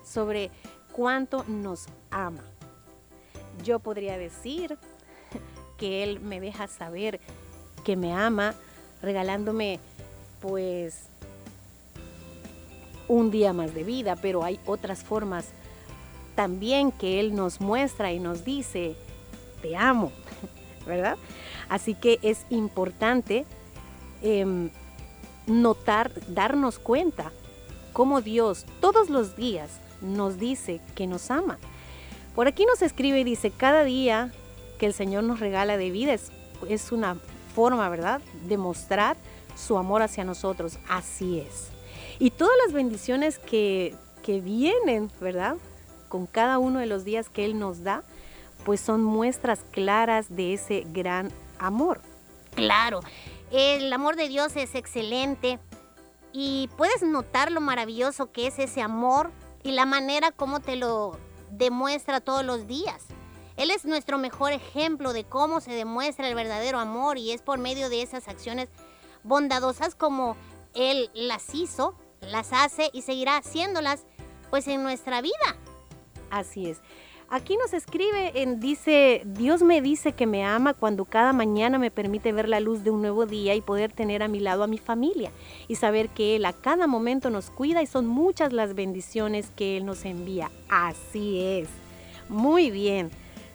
sobre 0.04 0.50
cuánto 0.92 1.44
nos 1.44 1.86
ama. 2.10 2.44
Yo 3.64 3.78
podría 3.78 4.18
decir 4.18 4.78
que 5.78 6.02
Él 6.02 6.20
me 6.20 6.40
deja 6.40 6.66
saber 6.66 7.20
que 7.84 7.96
me 7.96 8.12
ama 8.12 8.54
regalándome 9.00 9.80
pues 10.40 11.06
un 13.08 13.30
día 13.30 13.52
más 13.52 13.74
de 13.74 13.84
vida, 13.84 14.16
pero 14.16 14.44
hay 14.44 14.60
otras 14.66 15.02
formas 15.02 15.46
también 16.34 16.92
que 16.92 17.20
Él 17.20 17.34
nos 17.34 17.60
muestra 17.60 18.12
y 18.12 18.20
nos 18.20 18.44
dice, 18.44 18.96
te 19.62 19.76
amo, 19.76 20.12
¿verdad? 20.86 21.16
Así 21.68 21.94
que 21.94 22.18
es 22.22 22.46
importante 22.50 23.44
em, 24.22 24.70
notar, 25.46 26.12
darnos 26.28 26.78
cuenta 26.78 27.32
cómo 27.92 28.20
Dios 28.20 28.66
todos 28.80 29.10
los 29.10 29.36
días 29.36 29.80
nos 30.00 30.38
dice 30.38 30.80
que 30.94 31.06
nos 31.06 31.30
ama. 31.30 31.58
Por 32.34 32.46
aquí 32.46 32.64
nos 32.64 32.82
escribe 32.82 33.20
y 33.20 33.24
dice, 33.24 33.50
cada 33.50 33.84
día 33.84 34.32
que 34.78 34.86
el 34.86 34.94
Señor 34.94 35.24
nos 35.24 35.40
regala 35.40 35.76
de 35.76 35.90
vida 35.90 36.14
es, 36.14 36.30
es 36.68 36.92
una 36.92 37.18
forma, 37.54 37.88
¿verdad?, 37.88 38.20
de 38.48 38.56
mostrar 38.56 39.16
su 39.56 39.76
amor 39.76 40.02
hacia 40.02 40.24
nosotros. 40.24 40.78
Así 40.88 41.40
es. 41.40 41.68
Y 42.18 42.30
todas 42.30 42.54
las 42.64 42.72
bendiciones 42.72 43.38
que, 43.38 43.94
que 44.22 44.40
vienen, 44.40 45.10
¿verdad?, 45.20 45.56
con 46.08 46.26
cada 46.26 46.58
uno 46.58 46.78
de 46.78 46.86
los 46.86 47.04
días 47.04 47.28
que 47.28 47.44
Él 47.44 47.58
nos 47.58 47.82
da, 47.82 48.02
pues 48.64 48.80
son 48.80 49.02
muestras 49.02 49.64
claras 49.70 50.34
de 50.34 50.54
ese 50.54 50.84
gran 50.88 51.32
amor. 51.58 52.00
Claro, 52.54 53.00
el 53.50 53.92
amor 53.92 54.16
de 54.16 54.28
Dios 54.28 54.56
es 54.56 54.74
excelente 54.74 55.58
y 56.32 56.68
puedes 56.76 57.02
notar 57.02 57.50
lo 57.50 57.60
maravilloso 57.60 58.32
que 58.32 58.46
es 58.46 58.58
ese 58.58 58.82
amor 58.82 59.30
y 59.62 59.72
la 59.72 59.86
manera 59.86 60.30
como 60.32 60.60
te 60.60 60.76
lo 60.76 61.18
demuestra 61.50 62.20
todos 62.20 62.44
los 62.44 62.66
días. 62.66 63.06
Él 63.56 63.70
es 63.70 63.84
nuestro 63.84 64.18
mejor 64.18 64.52
ejemplo 64.52 65.12
de 65.12 65.24
cómo 65.24 65.60
se 65.60 65.72
demuestra 65.72 66.28
el 66.28 66.34
verdadero 66.34 66.78
amor 66.78 67.18
y 67.18 67.32
es 67.32 67.42
por 67.42 67.58
medio 67.58 67.90
de 67.90 68.02
esas 68.02 68.28
acciones 68.28 68.68
bondadosas 69.22 69.94
como 69.94 70.36
Él 70.74 71.10
las 71.12 71.54
hizo, 71.54 71.94
las 72.20 72.52
hace 72.52 72.88
y 72.92 73.02
seguirá 73.02 73.36
haciéndolas 73.36 74.04
pues 74.48 74.66
en 74.68 74.82
nuestra 74.82 75.20
vida. 75.20 75.56
Así 76.30 76.70
es. 76.70 76.80
Aquí 77.32 77.56
nos 77.56 77.72
escribe, 77.74 78.32
en, 78.42 78.58
dice, 78.58 79.22
Dios 79.24 79.62
me 79.62 79.80
dice 79.80 80.12
que 80.12 80.26
me 80.26 80.44
ama 80.44 80.74
cuando 80.74 81.04
cada 81.04 81.32
mañana 81.32 81.78
me 81.78 81.92
permite 81.92 82.32
ver 82.32 82.48
la 82.48 82.58
luz 82.58 82.82
de 82.82 82.90
un 82.90 83.02
nuevo 83.02 83.24
día 83.24 83.54
y 83.54 83.60
poder 83.60 83.92
tener 83.92 84.24
a 84.24 84.28
mi 84.28 84.40
lado 84.40 84.64
a 84.64 84.66
mi 84.66 84.78
familia 84.78 85.30
y 85.68 85.76
saber 85.76 86.08
que 86.08 86.34
Él 86.34 86.44
a 86.44 86.52
cada 86.52 86.88
momento 86.88 87.30
nos 87.30 87.50
cuida 87.50 87.82
y 87.82 87.86
son 87.86 88.08
muchas 88.08 88.52
las 88.52 88.74
bendiciones 88.74 89.52
que 89.54 89.76
Él 89.76 89.86
nos 89.86 90.04
envía. 90.04 90.50
Así 90.68 91.40
es. 91.40 91.68
Muy 92.28 92.72
bien. 92.72 93.10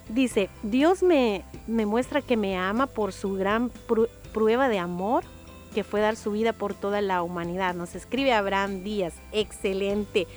Dice, 0.08 0.50
Dios 0.64 1.04
me, 1.04 1.44
me 1.68 1.86
muestra 1.86 2.22
que 2.22 2.38
me 2.38 2.56
ama 2.58 2.88
por 2.88 3.12
su 3.12 3.34
gran 3.34 3.72
pru- 3.90 4.08
prueba 4.34 4.70
de 4.70 4.80
amor 4.80 5.26
que 5.74 5.84
fue 5.84 6.00
dar 6.00 6.16
su 6.16 6.32
vida 6.32 6.54
por 6.54 6.74
toda 6.76 7.02
la 7.02 7.22
humanidad. 7.24 7.76
Nos 7.76 7.94
escribe 7.96 8.32
Abraham 8.32 8.84
Díaz. 8.84 9.16
Excelente. 9.34 10.28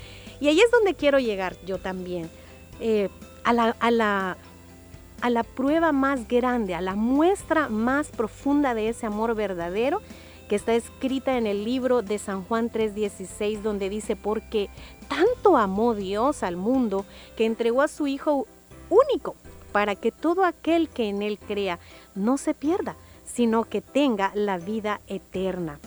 Y 0.41 0.49
ahí 0.49 0.59
es 0.59 0.71
donde 0.73 0.95
quiero 0.95 1.21
llegar 1.21 1.57
yo 1.65 1.79
también. 1.79 2.29
Eh, 2.81 3.09
a, 3.45 3.53
la, 3.53 3.77
a, 3.81 3.91
la, 3.91 4.37
a 5.21 5.31
la 5.31 5.43
prueba 5.43 5.93
más 5.93 6.29
grande, 6.29 6.75
a 6.75 6.81
la 6.81 6.95
muestra 6.95 7.69
más 7.69 8.09
profunda 8.09 8.75
de 8.75 8.89
ese 8.89 9.07
amor 9.07 9.35
verdadero 9.35 10.01
que 10.49 10.57
está 10.57 10.75
escrita 10.75 11.37
en 11.37 11.47
el 11.47 11.65
libro 11.65 12.03
de 12.03 12.19
San 12.19 12.43
Juan 12.43 12.71
3:16, 12.71 13.63
donde 13.63 13.89
dice, 13.91 14.17
porque 14.17 14.71
tanto 15.09 15.57
amó 15.57 15.95
Dios 15.95 16.43
al 16.43 16.57
mundo 16.57 17.05
que 17.37 17.45
entregó 17.47 17.83
a 17.83 17.89
su 17.89 18.07
Hijo 18.07 18.47
único 18.89 19.37
para 19.73 19.95
que 19.95 20.11
todo 20.11 20.45
aquel 20.45 20.89
que 20.89 21.09
en 21.09 21.23
él 21.23 21.39
crea 21.39 21.79
no 22.15 22.39
se 22.39 22.55
pierda, 22.55 22.97
sino 23.27 23.65
que 23.65 23.83
tenga 23.83 24.33
la 24.35 24.59
vida 24.59 25.01
eterna. 25.07 25.79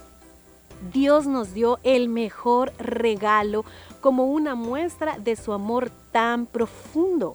Dios 0.94 1.28
nos 1.28 1.54
dio 1.54 1.80
el 1.84 2.08
mejor 2.10 2.74
regalo 2.80 3.66
como 4.00 4.26
una 4.26 4.56
muestra 4.56 5.18
de 5.20 5.36
su 5.36 5.54
amor 5.54 5.92
tan 6.12 6.46
profundo. 6.46 7.34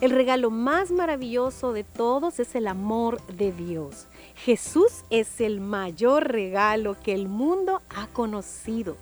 El 0.00 0.10
regalo 0.10 0.50
más 0.50 0.90
maravilloso 0.90 1.72
de 1.72 1.82
todos 1.84 2.38
es 2.38 2.54
el 2.54 2.66
amor 2.66 3.20
de 3.28 3.50
Dios. 3.52 4.08
Jesús 4.34 5.04
es 5.08 5.40
el 5.40 5.60
mayor 5.60 6.30
regalo 6.30 6.96
que 7.02 7.14
el 7.14 7.28
mundo 7.28 7.80
ha 7.88 8.06
conocido. 8.08 8.96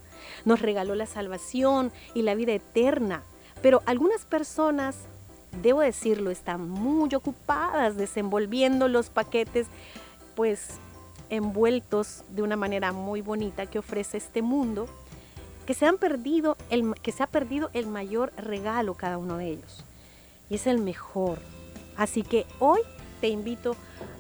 Nos 0.45 0.61
regaló 0.61 0.95
la 0.95 1.07
salvación 1.07 1.93
y 2.15 2.23
la 2.23 2.35
vida 2.37 2.53
eterna, 2.53 3.25
pero 3.61 3.83
algunas 3.87 4.25
personas, 4.25 4.97
debo 5.63 5.81
decirlo, 5.81 6.31
están 6.31 6.69
muy 6.69 7.13
ocupadas 7.15 7.97
desenvolviendo 7.97 8.87
los 8.87 9.11
paquetes, 9.11 9.67
pues 10.37 10.79
envueltos 11.29 12.23
de 12.29 12.43
una 12.43 12.57
manera 12.57 12.93
muy 12.93 13.21
bonita 13.21 13.67
que 13.67 13.79
ofrece 13.79 14.19
este 14.19 14.43
mundo, 14.43 14.87
que 15.67 15.75
se, 15.75 15.87
han 15.87 15.99
perdido 15.99 16.57
el, 16.71 16.95
que 16.95 17.13
se 17.13 17.23
ha 17.23 17.27
perdido 17.27 17.71
el 17.73 17.87
mayor 17.87 18.33
regalo 18.37 18.95
cada 18.95 19.19
uno 19.19 19.39
de 19.39 19.49
ellos. 19.49 19.85
Y 20.51 20.57
es 20.57 20.67
el 20.67 20.79
mejor. 20.79 21.39
Así 21.97 22.23
que 22.23 22.47
hoy 22.59 22.81
te 23.21 23.29
invito 23.29 23.77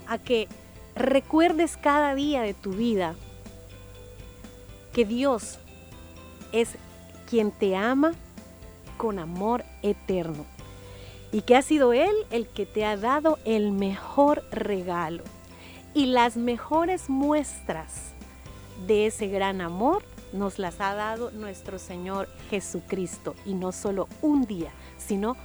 a 0.07 0.19
que 0.19 0.49
recuerdes 0.95 1.77
cada 1.77 2.15
día 2.15 2.43
de 2.43 2.55
tu 2.55 2.73
vida 2.73 3.15
que 4.93 5.05
Dios 5.05 5.59
es 6.53 6.77
quien 7.29 7.51
te 7.51 7.77
ama 7.77 8.15
con 8.97 9.19
amor 9.19 9.65
eterno 9.83 10.47
y 11.33 11.43
que 11.43 11.57
ha 11.57 11.63
sido 11.63 11.93
Él 11.93 12.15
el 12.31 12.47
que 12.47 12.65
te 12.65 12.85
ha 12.85 12.97
dado 12.97 13.39
el 13.45 13.73
mejor 13.73 14.45
regalo 14.53 15.25
y 15.93 16.07
las 16.07 16.37
mejores 16.37 17.11
muestras 17.11 18.13
de 18.87 19.07
ese 19.07 19.27
gran 19.27 19.61
amor 19.61 20.05
nos 20.35 20.59
las 20.59 20.81
ha 20.81 20.95
dado 20.95 21.31
nuestro 21.31 21.79
Señor 21.79 22.29
Jesucristo 22.51 23.35
y 23.47 23.55
no 23.55 23.73
solo 23.73 24.09
un 24.21 24.45
día, 24.45 24.73
sino 24.99 25.37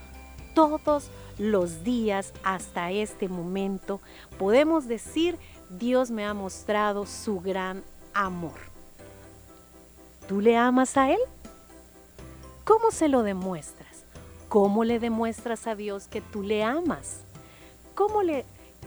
todos 0.56 1.10
los 1.38 1.84
días 1.84 2.34
hasta 2.44 2.92
este 2.92 3.30
momento. 3.30 4.02
Podemos 4.38 4.88
decir, 4.88 5.38
Dios 5.70 6.10
me 6.12 6.26
ha 6.26 6.34
mostrado 6.34 7.06
su 7.06 7.40
gran 7.40 7.84
amor. 8.14 8.60
¿Tú 10.28 10.42
le 10.42 10.58
amas 10.58 10.98
a 10.98 11.12
Él? 11.12 11.20
¿Cómo 12.66 12.92
se 12.92 13.08
lo 13.08 13.24
demuestras? 13.24 14.06
¿Cómo 14.48 14.84
le 14.84 15.00
demuestras 15.00 15.68
a 15.68 15.76
Dios 15.76 16.08
que 16.08 16.22
tú 16.22 16.42
le 16.42 16.64
amas? 16.64 17.22
¿Cómo 17.94 18.24
le, 18.24 18.46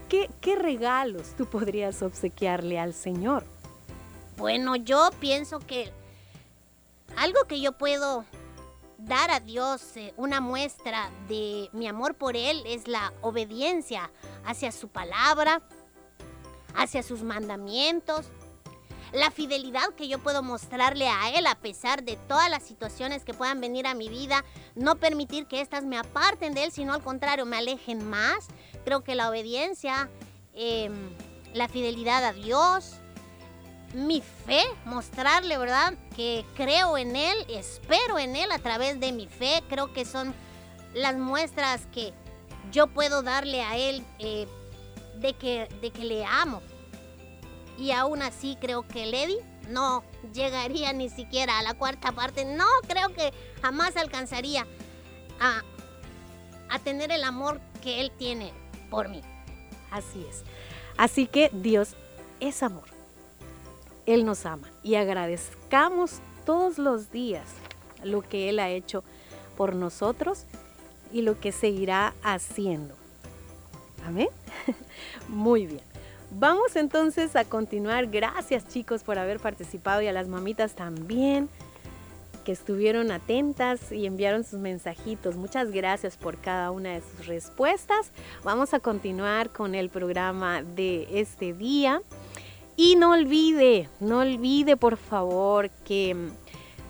qué, 0.09 0.29
qué 0.41 0.57
regalos 0.57 1.35
tú 1.37 1.47
podrías 1.47 2.03
obsequiarle 2.03 2.81
al 2.81 2.93
Señor? 2.93 3.45
Bueno, 4.37 4.77
yo 4.77 5.11
pienso 5.21 5.59
que 5.61 5.93
algo 7.17 7.45
que 7.47 7.61
yo 7.61 7.73
puedo 7.73 8.25
dar 8.99 9.31
a 9.31 9.41
Dios 9.41 9.97
eh, 9.97 10.15
una 10.17 10.41
muestra 10.41 11.11
de 11.29 11.69
mi 11.73 11.87
amor 11.89 12.15
por 12.15 12.37
Él 12.37 12.63
es 12.67 12.89
la 12.89 13.13
obediencia 13.21 14.11
hacia 14.45 14.73
su 14.73 14.89
palabra, 14.89 15.63
hacia 16.75 17.03
sus 17.03 17.23
mandamientos, 17.23 18.27
la 19.13 19.31
fidelidad 19.31 19.91
que 19.97 20.09
yo 20.09 20.19
puedo 20.19 20.43
mostrarle 20.43 21.09
a 21.09 21.37
Él 21.37 21.47
a 21.47 21.57
pesar 21.57 22.03
de 22.03 22.17
todas 22.17 22.49
las 22.49 22.63
situaciones 22.63 23.25
que 23.25 23.35
puedan 23.35 23.61
venir 23.61 23.87
a 23.87 23.95
mi 23.95 24.09
vida, 24.09 24.45
no 24.75 24.97
permitir 24.97 25.47
que 25.47 25.61
éstas 25.61 25.85
me 25.85 25.99
aparten 25.99 26.55
de 26.55 26.65
Él, 26.65 26.73
sino 26.73 26.95
al 26.95 27.03
contrario, 27.03 27.45
me 27.45 27.59
alejen 27.59 28.09
más. 28.09 28.47
Creo 28.85 29.05
que 29.05 29.15
la 29.15 29.29
obediencia, 29.29 30.09
em, 30.55 31.11
la 31.53 31.69
fidelidad 31.69 32.25
a 32.25 32.33
Dios, 32.33 33.02
mi 33.95 34.23
fe, 34.47 34.63
mostrarle, 34.85 35.59
¿verdad? 35.59 35.95
Que 36.17 36.45
creo 36.55 36.97
en 36.97 37.17
Él, 37.17 37.37
espero 37.49 38.19
en 38.19 38.37
Él 38.37 38.51
a 38.53 38.59
través 38.59 39.01
de 39.01 39.13
mi 39.13 39.27
fe. 39.27 39.63
Creo 39.69 39.93
que 39.93 40.05
son 40.05 40.35
las 40.95 41.17
muestras 41.17 41.87
que 41.93 42.13
yo 42.71 42.87
puedo 42.87 43.23
darle 43.23 43.63
a 43.63 43.77
Él 43.77 44.05
eh, 44.19 44.47
de, 45.17 45.35
que, 45.35 45.69
de 45.81 45.91
que 45.91 46.05
le 46.05 46.25
amo. 46.25 46.63
Y 47.79 47.91
aún 47.91 48.23
así 48.23 48.57
creo 48.61 48.87
que 48.87 49.07
Lady 49.07 49.39
no 49.69 50.05
llegaría 50.33 50.93
ni 50.93 51.09
siquiera 51.09 51.59
a 51.59 51.63
la 51.63 51.75
cuarta 51.75 52.13
parte. 52.13 52.45
No, 52.45 52.67
creo 52.87 53.13
que 53.15 53.33
jamás 53.61 53.97
alcanzaría 53.97 54.67
a, 55.41 55.63
a 56.69 56.79
tener 56.79 57.11
el 57.11 57.25
amor 57.25 57.61
que 57.83 58.01
Él 58.01 58.13
tiene 58.17 58.53
por 58.91 59.09
mí. 59.09 59.23
Así 59.91 60.25
es. 60.29 60.45
Así 60.97 61.27
que 61.27 61.51
Dios 61.53 61.97
es 62.41 62.63
amor. 62.63 62.92
Él 64.07 64.25
nos 64.25 64.47
ama 64.47 64.69
y 64.83 64.97
agradezcamos 64.97 66.21
todos 66.45 66.79
los 66.79 67.11
días 67.11 67.45
lo 68.03 68.23
que 68.23 68.49
Él 68.49 68.59
ha 68.59 68.71
hecho 68.71 69.05
por 69.57 69.75
nosotros 69.75 70.45
y 71.13 71.23
lo 71.23 71.39
que 71.39 71.53
seguirá 71.53 72.15
haciendo. 72.23 72.95
Amén. 74.05 74.29
Muy 75.29 75.67
bien. 75.67 75.83
Vamos 76.33 76.77
entonces 76.77 77.37
a 77.37 77.45
continuar. 77.45 78.07
Gracias 78.07 78.67
chicos 78.69 79.03
por 79.03 79.19
haber 79.19 79.39
participado 79.39 80.01
y 80.01 80.07
a 80.07 80.13
las 80.13 80.29
mamitas 80.29 80.75
también 80.75 81.49
que 82.43 82.53
estuvieron 82.53 83.13
atentas 83.13 83.93
y 83.93 84.07
enviaron 84.07 84.43
sus 84.43 84.59
mensajitos. 84.59 85.37
Muchas 85.37 85.71
gracias 85.71 86.17
por 86.17 86.39
cada 86.39 86.71
una 86.71 86.95
de 86.95 87.03
sus 87.03 87.27
respuestas. 87.27 88.11
Vamos 88.43 88.75
a 88.75 88.81
continuar 88.81 89.51
con 89.51 89.75
el 89.75 89.91
programa 89.91 90.63
de 90.63 91.21
este 91.21 91.53
día. 91.53 92.03
Y 92.83 92.97
no 92.97 93.13
olvide, 93.13 93.89
no 94.01 94.19
olvide 94.19 94.77
por 94.77 94.97
favor 94.97 95.71
que 95.87 96.17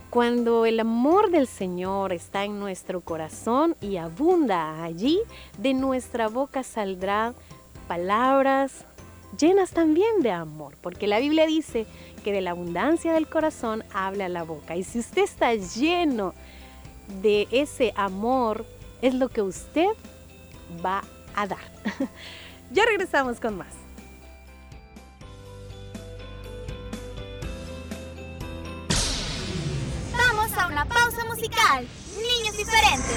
cuando 0.08 0.64
el 0.64 0.80
amor 0.80 1.30
del 1.30 1.46
Señor 1.46 2.14
está 2.14 2.46
en 2.46 2.58
nuestro 2.58 3.02
corazón 3.02 3.76
y 3.82 3.98
abunda 3.98 4.84
allí, 4.84 5.20
de 5.58 5.74
nuestra 5.74 6.28
boca 6.28 6.62
saldrán 6.62 7.34
palabras 7.88 8.86
llenas 9.38 9.72
también 9.72 10.22
de 10.22 10.30
amor, 10.30 10.78
porque 10.80 11.06
la 11.06 11.18
Biblia 11.18 11.44
dice 11.44 11.84
que 12.24 12.32
de 12.32 12.40
la 12.40 12.52
abundancia 12.52 13.12
del 13.12 13.28
corazón 13.28 13.84
habla 13.92 14.30
la 14.30 14.44
boca. 14.44 14.76
Y 14.76 14.84
si 14.84 14.98
usted 14.98 15.24
está 15.24 15.54
lleno 15.54 16.32
de 17.20 17.48
ese 17.50 17.92
amor, 17.96 18.64
es 19.02 19.12
lo 19.12 19.28
que 19.28 19.42
usted 19.42 19.88
va 20.82 21.04
a 21.34 21.46
dar. 21.46 21.70
ya 22.72 22.86
regresamos 22.86 23.38
con 23.38 23.58
más. 23.58 23.81
Vamos 30.72 30.80
a 30.80 30.84
una 30.84 30.84
pausa 30.86 31.24
musical. 31.26 31.86
Niños 32.16 32.56
diferentes. 32.56 33.16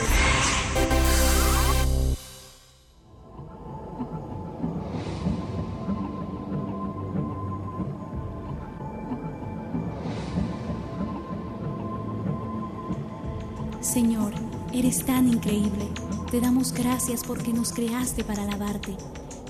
Señor, 13.81 14.33
eres 14.73 15.05
tan 15.05 15.29
increíble. 15.29 15.87
Te 16.31 16.41
damos 16.41 16.73
gracias 16.73 17.23
porque 17.25 17.53
nos 17.53 17.71
creaste 17.71 18.23
para 18.23 18.43
alabarte. 18.43 18.97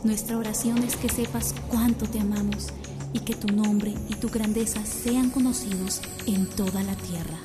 Nuestra 0.03 0.37
oración 0.37 0.83
es 0.83 0.95
que 0.95 1.09
sepas 1.09 1.55
cuánto 1.69 2.05
te 2.05 2.19
amamos 2.19 2.67
y 3.13 3.19
que 3.21 3.35
tu 3.35 3.47
nombre 3.47 3.93
y 4.09 4.15
tu 4.15 4.29
grandeza 4.29 4.85
sean 4.85 5.31
conocidos 5.31 6.01
en 6.27 6.47
toda 6.47 6.83
la 6.83 6.95
tierra. 6.95 7.44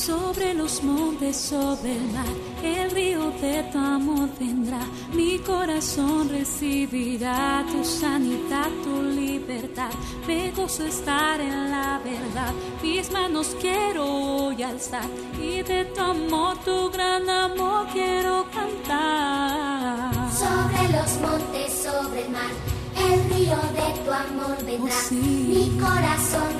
Sobre 0.00 0.54
los 0.54 0.82
montes, 0.82 1.36
sobre 1.36 1.94
el 1.94 2.10
mar, 2.10 2.24
el 2.64 2.90
río 2.90 3.30
de 3.32 3.62
tu 3.64 3.76
amor 3.76 4.30
vendrá. 4.40 4.80
Mi 5.12 5.38
corazón 5.40 6.30
recibirá 6.30 7.62
tu 7.70 7.84
sanidad, 7.84 8.70
tu 8.82 9.02
libertad. 9.02 9.90
Me 10.26 10.52
gozo 10.52 10.86
estar 10.86 11.38
en 11.38 11.70
la 11.70 12.00
verdad. 12.02 12.54
Mis 12.82 13.12
manos 13.12 13.54
quiero 13.60 14.06
hoy 14.06 14.62
alzar 14.62 15.04
y 15.38 15.60
de 15.62 15.84
tu 15.84 16.00
amor, 16.00 16.56
tu 16.64 16.90
gran 16.90 17.28
amor 17.28 17.86
quiero 17.92 18.46
cantar. 18.54 20.12
Sobre 20.32 20.92
los 20.96 21.20
montes, 21.20 21.74
sobre 21.74 22.24
el 22.24 22.30
mar, 22.30 22.52
el 22.96 23.24
río 23.34 23.58
de 23.76 24.02
tu 24.02 24.10
amor 24.10 24.56
vendrá. 24.64 24.94
Oh, 24.94 25.08
sí. 25.08 25.14
Mi 25.14 25.78
corazón 25.78 26.59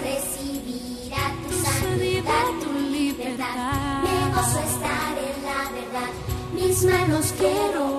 Mis 6.81 6.91
manos 6.91 7.35
quiero 7.37 7.90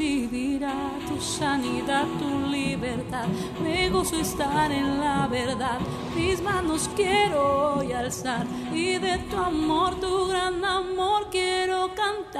recibirá 0.00 0.72
tu 1.06 1.20
sanidad, 1.20 2.06
tu 2.18 2.50
libertad. 2.50 3.26
Me 3.62 3.90
gozo 3.90 4.16
estar 4.16 4.72
en 4.72 4.98
la 4.98 5.26
verdad. 5.26 5.78
Mis 6.16 6.40
manos 6.40 6.88
quiero 6.96 7.76
hoy 7.76 7.92
alzar 7.92 8.46
y 8.72 8.98
de 8.98 9.18
tu 9.30 9.36
amor, 9.36 10.00
tu 10.00 10.28
gran 10.28 10.64
amor 10.64 11.28
quiero 11.30 11.90
cantar. 11.94 12.30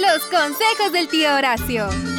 Los 0.00 0.22
consejos 0.30 0.92
del 0.92 1.08
tío 1.08 1.34
Horacio. 1.34 2.11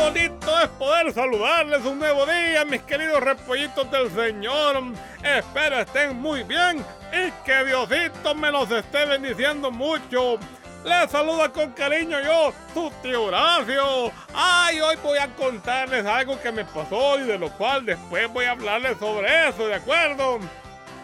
Bonito 0.00 0.60
es 0.60 0.68
poder 0.70 1.12
saludarles 1.12 1.84
un 1.84 1.98
nuevo 1.98 2.24
día, 2.24 2.64
mis 2.64 2.80
queridos 2.82 3.20
repollitos 3.20 3.90
del 3.90 4.10
Señor! 4.10 4.82
Espero 5.22 5.80
estén 5.80 6.16
muy 6.16 6.42
bien 6.42 6.84
y 7.12 7.30
que 7.44 7.64
Diosito 7.64 8.34
me 8.34 8.50
los 8.50 8.70
esté 8.70 9.04
bendiciendo 9.04 9.70
mucho. 9.70 10.38
Les 10.84 11.10
saluda 11.10 11.50
con 11.50 11.72
cariño 11.72 12.18
yo, 12.20 12.52
su 12.72 12.90
tío 13.02 13.24
Horacio. 13.24 14.10
Ay, 14.32 14.80
hoy 14.80 14.96
voy 15.02 15.18
a 15.18 15.28
contarles 15.34 16.06
algo 16.06 16.40
que 16.40 16.50
me 16.50 16.64
pasó 16.64 17.18
y 17.18 17.24
de 17.24 17.38
lo 17.38 17.50
cual 17.50 17.84
después 17.84 18.32
voy 18.32 18.46
a 18.46 18.52
hablarles 18.52 18.96
sobre 18.98 19.48
eso, 19.48 19.66
¿de 19.66 19.74
acuerdo? 19.74 20.38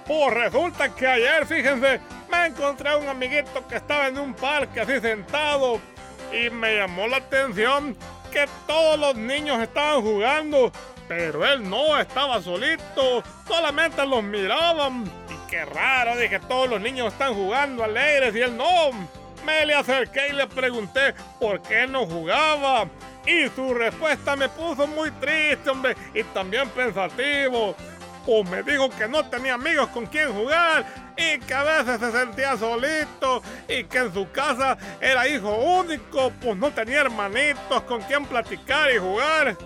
Pues 0.06 0.32
resulta 0.32 0.94
que 0.94 1.06
ayer, 1.06 1.46
fíjense, 1.46 2.00
me 2.30 2.46
encontré 2.46 2.88
a 2.88 2.96
un 2.96 3.08
amiguito 3.08 3.66
que 3.68 3.76
estaba 3.76 4.08
en 4.08 4.18
un 4.18 4.32
parque 4.32 4.80
así 4.80 4.98
sentado 5.00 5.80
y 6.32 6.48
me 6.48 6.76
llamó 6.76 7.06
la 7.06 7.18
atención 7.18 7.96
que 8.36 8.46
todos 8.66 8.98
los 8.98 9.16
niños 9.16 9.62
estaban 9.62 10.02
jugando, 10.02 10.70
pero 11.08 11.46
él 11.46 11.70
no 11.70 11.98
estaba 11.98 12.42
solito, 12.42 13.22
solamente 13.48 14.04
los 14.04 14.22
miraban. 14.22 15.04
Y 15.30 15.50
qué 15.50 15.64
raro, 15.64 16.18
dije, 16.18 16.38
todos 16.40 16.68
los 16.68 16.78
niños 16.78 17.14
están 17.14 17.32
jugando 17.32 17.82
alegres 17.82 18.36
y 18.36 18.42
él 18.42 18.54
no. 18.54 18.90
Me 19.46 19.64
le 19.64 19.74
acerqué 19.74 20.28
y 20.28 20.32
le 20.34 20.46
pregunté 20.48 21.14
por 21.40 21.62
qué 21.62 21.86
no 21.86 22.04
jugaba. 22.04 22.86
Y 23.26 23.48
su 23.48 23.72
respuesta 23.72 24.36
me 24.36 24.50
puso 24.50 24.86
muy 24.86 25.10
triste, 25.12 25.70
hombre, 25.70 25.96
y 26.12 26.22
también 26.22 26.68
pensativo. 26.68 27.74
Pues 28.26 28.50
me 28.50 28.62
dijo 28.62 28.90
que 28.90 29.08
no 29.08 29.24
tenía 29.30 29.54
amigos 29.54 29.88
con 29.88 30.04
quien 30.04 30.30
jugar 30.30 30.84
y 31.16 31.38
que 31.40 31.54
a 31.54 31.62
veces 31.62 31.98
se 32.00 32.12
sentía 32.12 32.56
solito 32.56 33.42
y 33.68 33.84
que 33.84 33.98
en 33.98 34.12
su 34.12 34.30
casa 34.30 34.76
era 35.00 35.26
hijo 35.28 35.54
único, 35.56 36.30
pues 36.40 36.56
no 36.56 36.70
tenía 36.70 37.00
hermanitos 37.00 37.82
con 37.82 38.02
quien 38.02 38.24
platicar 38.26 38.90
y 38.92 38.98
jugar. 38.98 39.56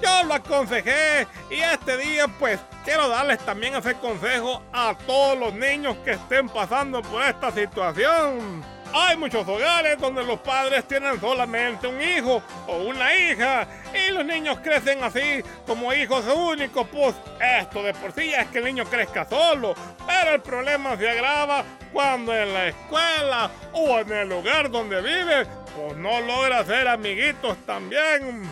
Yo 0.00 0.24
lo 0.24 0.34
aconsejé 0.34 1.26
y 1.50 1.60
este 1.60 1.96
día 1.98 2.26
pues 2.38 2.58
quiero 2.84 3.08
darles 3.08 3.38
también 3.40 3.74
ese 3.74 3.94
consejo 3.94 4.62
a 4.72 4.96
todos 5.06 5.38
los 5.38 5.52
niños 5.52 5.96
que 6.04 6.12
estén 6.12 6.48
pasando 6.48 7.02
por 7.02 7.22
esta 7.22 7.50
situación. 7.50 8.79
Hay 8.92 9.16
muchos 9.16 9.46
hogares 9.46 9.98
donde 9.98 10.24
los 10.24 10.40
padres 10.40 10.86
tienen 10.86 11.20
solamente 11.20 11.86
un 11.86 12.00
hijo 12.02 12.42
o 12.66 12.76
una 12.78 13.14
hija 13.14 13.66
y 13.94 14.10
los 14.10 14.24
niños 14.24 14.58
crecen 14.60 15.02
así 15.04 15.42
como 15.66 15.92
hijos 15.92 16.24
únicos. 16.26 16.88
Pues 16.88 17.14
esto 17.40 17.82
de 17.82 17.94
por 17.94 18.12
sí 18.12 18.32
es 18.34 18.48
que 18.48 18.58
el 18.58 18.64
niño 18.64 18.84
crezca 18.84 19.24
solo, 19.24 19.74
pero 20.06 20.34
el 20.34 20.40
problema 20.40 20.96
se 20.96 21.08
agrava 21.08 21.64
cuando 21.92 22.34
en 22.34 22.52
la 22.52 22.68
escuela 22.68 23.50
o 23.72 23.98
en 23.98 24.12
el 24.12 24.28
lugar 24.28 24.70
donde 24.70 25.00
vive 25.00 25.46
pues 25.76 25.96
no 25.96 26.20
logra 26.20 26.60
hacer 26.60 26.88
amiguitos 26.88 27.56
también. 27.64 28.42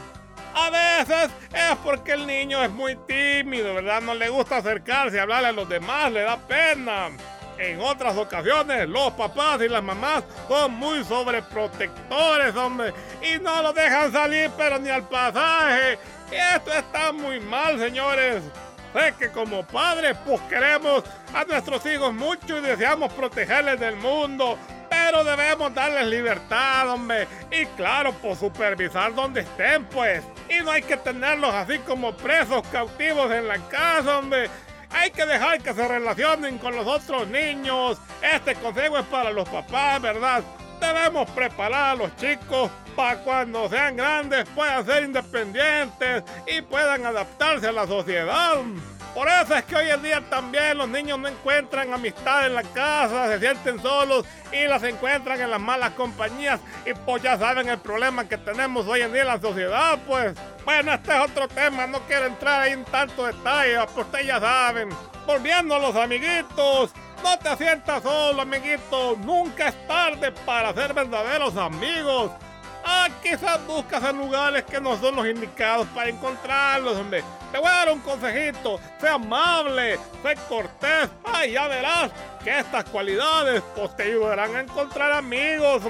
A 0.55 0.70
veces 0.70 1.31
es 1.53 1.77
porque 1.85 2.12
el 2.12 2.27
niño 2.27 2.62
es 2.62 2.70
muy 2.70 2.96
tímido, 3.07 3.74
¿verdad? 3.74 4.01
No 4.01 4.14
le 4.14 4.29
gusta 4.29 4.59
acercarse, 4.59 5.20
hablarle 5.20 5.48
a 5.48 5.53
los 5.53 5.68
demás, 5.68 6.11
le 6.12 6.22
da 6.22 6.37
pena. 6.37 7.11
En 7.59 7.81
otras 7.81 8.16
ocasiones, 8.16 8.88
los 8.88 9.12
papás 9.14 9.61
y 9.62 9.68
las 9.68 9.83
mamás 9.83 10.23
son 10.47 10.75
muy 10.75 11.03
sobreprotectores, 11.03 12.55
hombre, 12.55 12.94
y 13.21 13.40
no 13.40 13.62
lo 13.62 13.73
dejan 13.73 14.12
salir, 14.12 14.49
pero 14.57 14.79
ni 14.79 14.88
al 14.88 15.09
pasaje. 15.09 15.99
Esto 16.31 16.73
está 16.73 17.12
muy 17.12 17.40
mal, 17.40 17.79
señores. 17.81 18.44
Sé 18.92 19.12
que 19.18 19.31
como 19.31 19.66
padres, 19.66 20.16
pues 20.25 20.40
queremos 20.42 21.03
a 21.35 21.44
nuestros 21.44 21.85
hijos 21.87 22.14
mucho 22.14 22.59
y 22.59 22.61
deseamos 22.61 23.12
protegerles 23.12 23.81
del 23.81 23.97
mundo, 23.97 24.57
pero 24.88 25.25
debemos 25.25 25.75
darles 25.75 26.07
libertad, 26.07 26.88
hombre. 26.90 27.27
Y 27.51 27.66
claro, 27.77 28.12
pues 28.23 28.38
supervisar 28.38 29.14
donde 29.14 29.40
estén, 29.40 29.85
pues. 29.87 30.23
Y 30.49 30.62
no 30.62 30.71
hay 30.71 30.83
que 30.83 30.97
tenerlos 30.97 31.53
así 31.53 31.79
como 31.81 32.12
presos, 32.12 32.62
cautivos 32.71 33.31
en 33.33 33.49
la 33.49 33.59
casa, 33.68 34.18
hombre. 34.18 34.49
Hay 34.90 35.11
que 35.11 35.27
dejar 35.27 35.61
que 35.61 35.74
se 35.74 35.87
relacionen 35.87 36.59
con 36.59 36.74
los 36.74 36.87
otros 36.87 37.29
niños. 37.29 37.98
Este 38.22 38.55
consejo 38.55 38.98
es 38.98 39.07
para 39.07 39.31
los 39.31 39.48
papás, 39.48 40.01
¿verdad? 40.01 40.42
Debemos 40.81 41.29
preparar 41.31 41.90
a 41.90 41.94
los 41.94 42.14
chicos 42.16 42.70
para 42.94 43.20
cuando 43.20 43.68
sean 43.68 43.96
grandes 43.96 44.48
puedan 44.55 44.85
ser 44.85 45.05
independientes 45.05 46.24
y 46.46 46.62
puedan 46.62 47.07
adaptarse 47.07 47.68
a 47.68 47.72
la 47.72 47.87
sociedad. 47.87 48.57
Por 49.14 49.29
eso 49.29 49.55
es 49.55 49.64
que 49.64 49.75
hoy 49.75 49.90
en 49.90 50.03
día 50.03 50.23
también 50.29 50.79
los 50.79 50.88
niños 50.88 51.18
no 51.18 51.29
encuentran 51.29 51.92
amistad 51.92 52.47
en 52.47 52.55
la 52.55 52.62
casa, 52.62 53.29
se 53.29 53.40
sienten 53.40 53.81
solos 53.81 54.25
y 54.53 54.66
las 54.66 54.83
encuentran 54.83 55.40
en 55.40 55.51
las 55.51 55.61
malas 55.61 55.92
compañías. 55.92 56.61
Y 56.87 56.94
pues 56.94 57.23
ya 57.23 57.37
saben 57.38 57.68
el 57.68 57.79
problema 57.79 58.29
que 58.29 58.38
tenemos 58.38 58.87
hoy 58.87 59.01
en 59.01 59.12
día 59.12 59.23
en 59.23 59.29
la 59.29 59.40
sociedad, 59.40 59.99
pues. 60.07 60.35
Bueno, 60.64 60.92
este 60.92 61.16
es 61.16 61.21
otro 61.21 61.49
tema, 61.49 61.87
no 61.87 62.01
quiero 62.01 62.27
entrar 62.27 62.62
ahí 62.62 62.73
en 62.73 62.85
tanto 62.85 63.27
detalle, 63.27 63.79
pues 63.94 64.07
ustedes 64.07 64.27
ya 64.27 64.40
saben. 64.40 64.90
Volviendo 65.27 65.75
a 65.75 65.79
los 65.79 65.97
amiguitos, 65.97 66.92
no 67.23 67.38
te 67.38 67.57
sientas 67.57 68.03
solo, 68.03 68.42
amiguito. 68.42 69.16
Nunca 69.16 69.68
es 69.68 69.87
tarde 69.87 70.33
para 70.47 70.73
ser 70.73 70.94
verdaderos 70.94 71.57
amigos. 71.57 72.31
Ah, 72.90 73.11
quizás 73.22 73.66
buscas 73.66 74.03
en 74.03 74.16
lugares 74.16 74.64
que 74.64 74.81
no 74.81 74.96
son 74.96 75.16
los 75.16 75.27
indicados 75.27 75.87
para 75.88 76.09
encontrarlos, 76.09 76.96
hombre. 76.96 77.22
Te 77.53 77.59
voy 77.59 77.68
a 77.68 77.85
dar 77.85 77.92
un 77.92 78.01
consejito. 78.01 78.81
Sé 78.98 79.09
amable, 79.09 79.98
sé 80.22 80.35
cortés. 80.48 81.11
Ay, 81.22 81.53
ya 81.53 81.68
verás 81.68 82.11
que 82.42 82.59
estas 82.59 82.85
cualidades 82.87 83.62
pues, 83.77 83.94
te 83.94 84.05
ayudarán 84.05 84.57
a 84.57 84.61
encontrar 84.61 85.12
amigos. 85.12 85.83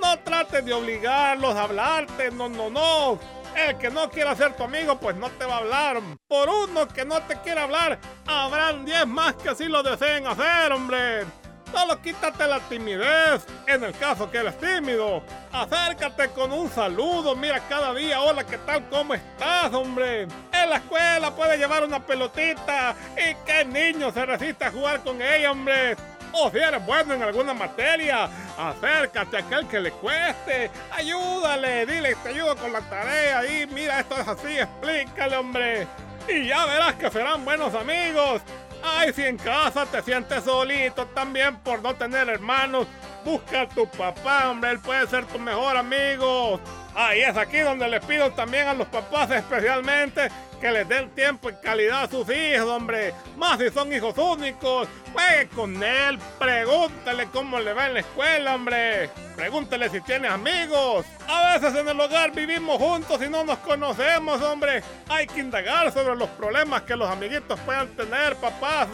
No 0.00 0.18
trates 0.18 0.64
de 0.64 0.72
obligarlos 0.72 1.54
a 1.54 1.62
hablarte. 1.62 2.32
No, 2.32 2.48
no, 2.48 2.68
no. 2.68 3.20
El 3.54 3.78
que 3.78 3.88
no 3.88 4.10
quiera 4.10 4.34
ser 4.34 4.56
tu 4.56 4.64
amigo, 4.64 4.98
pues 4.98 5.14
no 5.14 5.30
te 5.30 5.44
va 5.44 5.54
a 5.54 5.58
hablar. 5.58 6.02
Por 6.26 6.48
uno 6.48 6.88
que 6.88 7.04
no 7.04 7.22
te 7.22 7.36
quiera 7.42 7.62
hablar, 7.62 8.00
habrán 8.26 8.84
10 8.84 9.06
más 9.06 9.34
que 9.34 9.50
así 9.50 9.66
lo 9.66 9.84
deseen 9.84 10.26
hacer, 10.26 10.72
hombre. 10.72 11.24
Solo 11.72 12.00
quítate 12.02 12.46
la 12.46 12.60
timidez, 12.60 13.46
en 13.66 13.82
el 13.82 13.94
caso 13.94 14.30
que 14.30 14.38
eres 14.38 14.58
tímido. 14.58 15.22
Acércate 15.50 16.28
con 16.28 16.52
un 16.52 16.70
saludo, 16.70 17.34
mira 17.34 17.60
cada 17.66 17.94
día, 17.94 18.20
hola, 18.20 18.44
¿qué 18.44 18.58
tal? 18.58 18.86
¿Cómo 18.90 19.14
estás, 19.14 19.72
hombre? 19.72 20.22
En 20.52 20.70
la 20.70 20.76
escuela 20.76 21.34
puedes 21.34 21.58
llevar 21.58 21.82
una 21.84 21.98
pelotita 22.04 22.94
y 23.16 23.34
qué 23.46 23.64
niño 23.64 24.12
se 24.12 24.26
resiste 24.26 24.66
a 24.66 24.70
jugar 24.70 25.00
con 25.02 25.20
ella, 25.22 25.50
hombre. 25.50 25.96
O 26.32 26.50
si 26.50 26.58
eres 26.58 26.84
bueno 26.84 27.14
en 27.14 27.22
alguna 27.22 27.54
materia, 27.54 28.28
acércate 28.58 29.38
a 29.38 29.40
aquel 29.40 29.66
que 29.66 29.80
le 29.80 29.92
cueste, 29.92 30.70
ayúdale, 30.90 31.86
dile, 31.86 32.14
te 32.16 32.30
ayudo 32.30 32.54
con 32.56 32.72
la 32.72 32.80
tarea 32.82 33.46
y 33.46 33.66
mira, 33.66 34.00
esto 34.00 34.18
es 34.18 34.28
así, 34.28 34.58
explícale, 34.58 35.36
hombre. 35.36 35.86
Y 36.28 36.46
ya 36.46 36.64
verás 36.66 36.94
que 36.94 37.10
serán 37.10 37.44
buenos 37.44 37.74
amigos. 37.74 38.42
Ay, 38.82 39.12
si 39.12 39.22
en 39.22 39.36
casa 39.36 39.86
te 39.86 40.02
sientes 40.02 40.44
solito 40.44 41.06
también 41.06 41.56
por 41.56 41.82
no 41.82 41.94
tener 41.94 42.28
hermanos, 42.28 42.86
busca 43.24 43.62
a 43.62 43.68
tu 43.68 43.86
papá, 43.86 44.50
hombre, 44.50 44.72
él 44.72 44.80
puede 44.80 45.06
ser 45.06 45.24
tu 45.26 45.38
mejor 45.38 45.76
amigo. 45.76 46.60
Ahí 46.94 47.20
es 47.20 47.36
aquí 47.36 47.58
donde 47.58 47.88
les 47.88 48.04
pido 48.04 48.30
también 48.32 48.68
a 48.68 48.74
los 48.74 48.86
papás 48.88 49.30
especialmente 49.30 50.28
que 50.60 50.70
les 50.70 50.88
den 50.88 51.10
tiempo 51.10 51.50
y 51.50 51.54
calidad 51.54 52.04
a 52.04 52.08
sus 52.08 52.28
hijos, 52.28 52.68
hombre. 52.68 53.14
Más 53.36 53.58
si 53.58 53.70
son 53.70 53.92
hijos 53.92 54.16
únicos. 54.18 54.86
Juegue 55.12 55.48
con 55.48 55.82
él, 55.82 56.18
pregúntale 56.38 57.26
cómo 57.26 57.58
le 57.60 57.72
va 57.72 57.86
en 57.86 57.94
la 57.94 58.00
escuela, 58.00 58.54
hombre. 58.54 59.10
Pregúntale 59.36 59.88
si 59.90 60.00
tiene 60.00 60.28
amigos. 60.28 61.06
A 61.28 61.52
veces 61.52 61.74
en 61.74 61.88
el 61.88 62.00
hogar 62.00 62.32
vivimos 62.32 62.78
juntos 62.78 63.20
y 63.22 63.28
no 63.28 63.44
nos 63.44 63.58
conocemos, 63.58 64.40
hombre. 64.42 64.82
Hay 65.08 65.26
que 65.26 65.40
indagar 65.40 65.92
sobre 65.92 66.16
los 66.16 66.28
problemas 66.30 66.82
que 66.82 66.96
los 66.96 67.08
amiguitos 67.08 67.58
puedan 67.60 67.88
tener, 67.88 68.36
papás. 68.36 68.88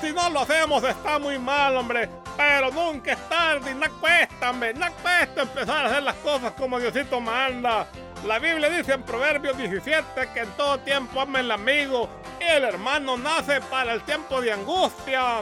Si 0.00 0.12
no 0.12 0.28
lo 0.30 0.40
hacemos 0.40 0.82
está 0.84 1.18
muy 1.18 1.38
mal, 1.38 1.76
hombre. 1.76 2.08
Pero 2.36 2.70
nunca 2.70 3.12
es 3.12 3.28
tarde 3.28 3.70
y 3.70 3.74
no 3.74 4.00
cuesta, 4.00 4.50
hombre. 4.50 4.74
No 4.74 4.86
cuesta 5.02 5.42
empezar 5.42 5.86
a 5.86 5.88
hacer 5.88 6.02
las 6.02 6.16
cosas 6.16 6.52
como 6.52 6.78
Diosito 6.78 7.20
manda. 7.20 7.86
La 8.24 8.38
Biblia 8.38 8.70
dice 8.70 8.92
en 8.92 9.02
Proverbios 9.02 9.58
17 9.58 10.28
que 10.32 10.40
en 10.40 10.50
todo 10.50 10.78
tiempo 10.78 11.20
ama 11.20 11.40
el 11.40 11.50
amigo 11.50 12.08
y 12.40 12.44
el 12.44 12.62
hermano 12.62 13.16
nace 13.18 13.60
para 13.62 13.92
el 13.92 14.02
tiempo 14.02 14.40
de 14.40 14.52
angustia. 14.52 15.40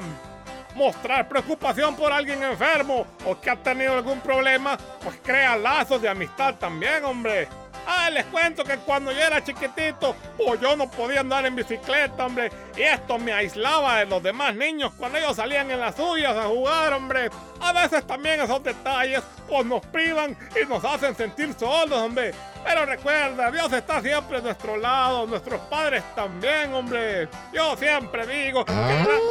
mostrar 0.74 1.28
preocupación 1.28 1.94
por 1.94 2.10
alguien 2.10 2.42
enfermo 2.42 3.06
o 3.26 3.38
que 3.38 3.50
ha 3.50 3.56
tenido 3.56 3.94
algún 3.94 4.20
problema, 4.20 4.78
pues 5.02 5.16
crea 5.22 5.56
lazos 5.56 6.00
de 6.00 6.08
amistad 6.08 6.54
también, 6.54 7.04
hombre. 7.04 7.48
Ah, 7.86 8.10
les 8.10 8.24
cuento 8.26 8.64
que 8.64 8.76
cuando 8.78 9.12
yo 9.12 9.20
era 9.20 9.42
chiquitito, 9.42 10.14
pues 10.36 10.60
yo 10.60 10.76
no 10.76 10.90
podía 10.90 11.20
andar 11.20 11.44
en 11.46 11.56
bicicleta, 11.56 12.26
hombre. 12.26 12.50
Y 12.76 12.82
esto 12.82 13.18
me 13.18 13.32
aislaba 13.32 13.98
de 13.98 14.06
los 14.06 14.22
demás 14.22 14.54
niños 14.54 14.92
cuando 14.96 15.18
ellos 15.18 15.36
salían 15.36 15.70
en 15.70 15.80
las 15.80 15.96
suyas 15.96 16.36
a 16.36 16.44
jugar, 16.44 16.92
hombre. 16.92 17.30
A 17.60 17.72
veces 17.72 18.06
también 18.06 18.40
esos 18.40 18.62
detalles, 18.62 19.22
pues 19.48 19.66
nos 19.66 19.84
privan 19.86 20.36
y 20.60 20.66
nos 20.68 20.84
hacen 20.84 21.14
sentir 21.14 21.54
solos, 21.58 21.98
hombre. 21.98 22.32
Pero 22.64 22.86
recuerda, 22.86 23.50
Dios 23.50 23.72
está 23.72 24.00
siempre 24.00 24.38
a 24.38 24.40
nuestro 24.40 24.76
lado, 24.76 25.26
nuestros 25.26 25.60
padres 25.62 26.02
también, 26.14 26.72
hombre. 26.74 27.28
Yo 27.52 27.76
siempre 27.76 28.26
digo... 28.26 28.64
Que... 28.64 28.72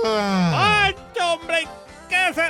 ¡Ay, 0.06 0.96
hombre! 1.22 1.68
¿Qué 2.08 2.34
se, 2.34 2.42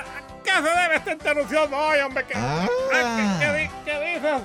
¿Qué 0.43 0.51
se 0.51 0.61
debe 0.61 0.95
esta 0.95 1.11
interrupción 1.11 1.73
hoy, 1.73 1.99
hombre? 1.99 2.25
¿Qué, 2.25 2.33
¿qué, 2.33 3.35
qué, 3.39 3.71
qué 3.85 4.15
dices? 4.15 4.41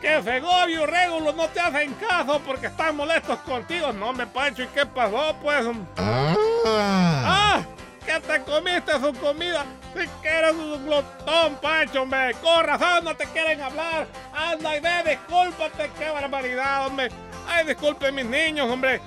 Que 0.00 0.22
Segovio 0.22 0.84
y 0.84 0.86
Régulo 0.86 1.32
no 1.32 1.48
te 1.48 1.60
hacen 1.60 1.92
caso 1.94 2.40
porque 2.46 2.66
están 2.68 2.96
molestos 2.96 3.38
contigo. 3.40 3.92
No, 3.92 4.12
me 4.12 4.26
Pancho, 4.26 4.62
¿y 4.62 4.68
qué 4.68 4.86
pasó, 4.86 5.34
pues? 5.42 5.66
¡Ah! 5.96 7.62
¿Que 8.06 8.20
te 8.20 8.42
comiste 8.42 8.92
su 8.92 9.12
comida? 9.20 9.66
Si 9.94 10.06
que 10.22 10.28
eres 10.28 10.52
un 10.52 10.86
glotón, 10.86 11.56
Pancho, 11.60 12.02
hombre. 12.02 12.34
Con 12.40 12.64
razón 12.64 13.04
no 13.04 13.16
te 13.16 13.26
quieren 13.26 13.60
hablar. 13.60 14.06
Anda 14.34 14.76
y 14.76 14.80
ve, 14.80 15.10
discúlpate. 15.10 15.90
¡Qué 15.98 16.08
barbaridad, 16.10 16.86
hombre! 16.86 17.10
Ay, 17.48 17.66
disculpen 17.66 18.14
mis 18.14 18.26
niños, 18.26 18.70
hombre. 18.70 19.00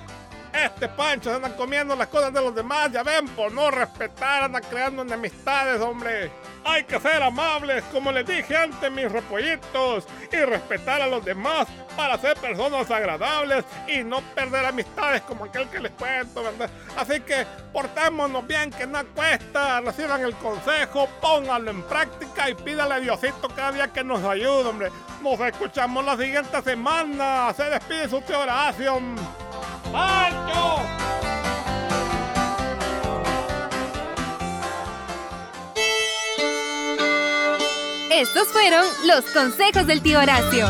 Este 0.52 0.88
Pancho 0.88 1.34
andan 1.34 1.54
comiendo 1.54 1.96
las 1.96 2.08
cosas 2.08 2.32
de 2.32 2.40
los 2.40 2.54
demás, 2.54 2.92
ya 2.92 3.02
ven, 3.02 3.26
por 3.28 3.52
no 3.52 3.70
respetar, 3.70 4.44
andan 4.44 4.62
creando 4.68 5.02
enemistades, 5.02 5.80
hombre. 5.80 6.30
Hay 6.64 6.84
que 6.84 7.00
ser 7.00 7.22
amables, 7.22 7.82
como 7.90 8.12
les 8.12 8.26
dije 8.26 8.56
antes, 8.56 8.90
mis 8.90 9.10
repollitos, 9.10 10.06
y 10.30 10.36
respetar 10.36 11.00
a 11.00 11.06
los 11.06 11.24
demás 11.24 11.66
para 11.96 12.18
ser 12.18 12.36
personas 12.36 12.90
agradables 12.90 13.64
y 13.88 14.04
no 14.04 14.20
perder 14.34 14.66
amistades 14.66 15.22
como 15.22 15.46
aquel 15.46 15.68
que 15.68 15.80
les 15.80 15.92
cuento, 15.92 16.42
¿verdad? 16.42 16.70
Así 16.96 17.20
que 17.20 17.46
portémonos 17.72 18.46
bien, 18.46 18.70
que 18.70 18.86
no 18.86 19.04
cuesta, 19.14 19.80
reciban 19.80 20.20
el 20.22 20.34
consejo, 20.36 21.08
pónganlo 21.20 21.70
en 21.70 21.82
práctica 21.82 22.50
y 22.50 22.54
pídale 22.54 22.94
a 22.94 23.00
Diosito 23.00 23.48
cada 23.48 23.72
día 23.72 23.88
que 23.88 24.04
nos 24.04 24.22
ayude, 24.22 24.68
hombre. 24.68 24.90
Nos 25.22 25.40
escuchamos 25.40 26.04
la 26.04 26.16
siguiente 26.16 26.60
semana. 26.62 27.52
Se 27.56 27.64
despide 27.64 28.08
su 28.08 28.20
tío 28.22 28.40
Horacio. 28.40 29.00
¡Pancho! 29.92 30.41
Estos 38.22 38.48
fueron 38.48 38.84
los 39.04 39.24
consejos 39.32 39.86
del 39.86 40.00
tío 40.00 40.20
Horacio. 40.20 40.66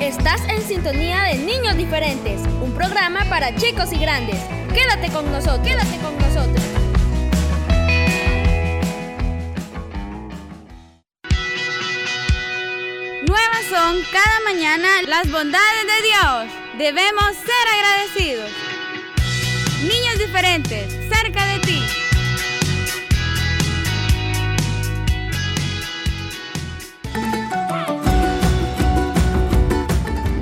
Estás 0.00 0.40
en 0.48 0.62
sintonía 0.62 1.22
de 1.22 1.36
Niños 1.36 1.76
Diferentes, 1.76 2.40
un 2.60 2.72
programa 2.74 3.24
para 3.30 3.54
chicos 3.54 3.92
y 3.92 3.98
grandes. 3.98 4.40
Quédate 4.74 5.10
con 5.12 5.30
nosotros, 5.30 5.60
quédate 5.60 5.98
con 5.98 6.18
nosotros. 6.18 6.79
Son 13.70 14.02
cada 14.10 14.40
mañana 14.44 14.88
las 15.06 15.30
bondades 15.30 15.86
de 15.86 16.08
Dios. 16.08 16.52
Debemos 16.76 17.36
ser 17.36 17.66
agradecidos. 17.72 18.50
Niños 19.82 20.18
diferentes, 20.18 20.92
cerca 21.08 21.46
de 21.46 21.58
ti. 21.60 21.82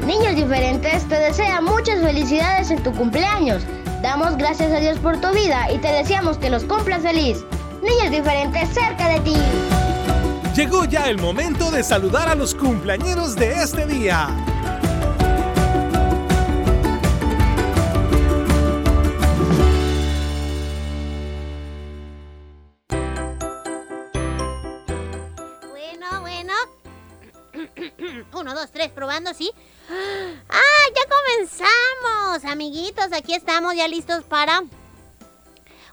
Niños 0.06 0.34
diferentes 0.34 1.06
te 1.06 1.16
desea 1.16 1.60
muchas 1.60 2.00
felicidades 2.00 2.70
en 2.70 2.82
tu 2.82 2.94
cumpleaños. 2.94 3.62
Damos 4.00 4.38
gracias 4.38 4.72
a 4.72 4.80
Dios 4.80 4.98
por 5.00 5.20
tu 5.20 5.30
vida 5.32 5.70
y 5.70 5.76
te 5.78 5.88
deseamos 5.88 6.38
que 6.38 6.48
los 6.48 6.64
cumplas 6.64 7.02
feliz. 7.02 7.44
Niños 7.82 8.10
diferentes 8.10 8.70
cerca 8.70 9.06
de 9.08 9.20
ti. 9.20 9.36
Llegó 10.59 10.85
ya 10.87 11.09
el 11.09 11.18
momento 11.18 11.71
de 11.71 11.85
saludar 11.85 12.29
a 12.29 12.35
los 12.35 12.53
cumpleañeros 12.53 13.37
de 13.37 13.62
este 13.62 13.87
día. 13.87 14.27
Bueno, 25.71 26.21
bueno. 26.23 26.53
Uno, 28.33 28.53
dos, 28.53 28.73
tres, 28.73 28.90
probando, 28.90 29.33
¿sí? 29.35 29.53
¡Ah, 29.88 30.88
ya 30.92 31.03
comenzamos! 31.09 32.44
Amiguitos, 32.53 33.12
aquí 33.12 33.33
estamos 33.33 33.77
ya 33.77 33.87
listos 33.87 34.25
para... 34.25 34.64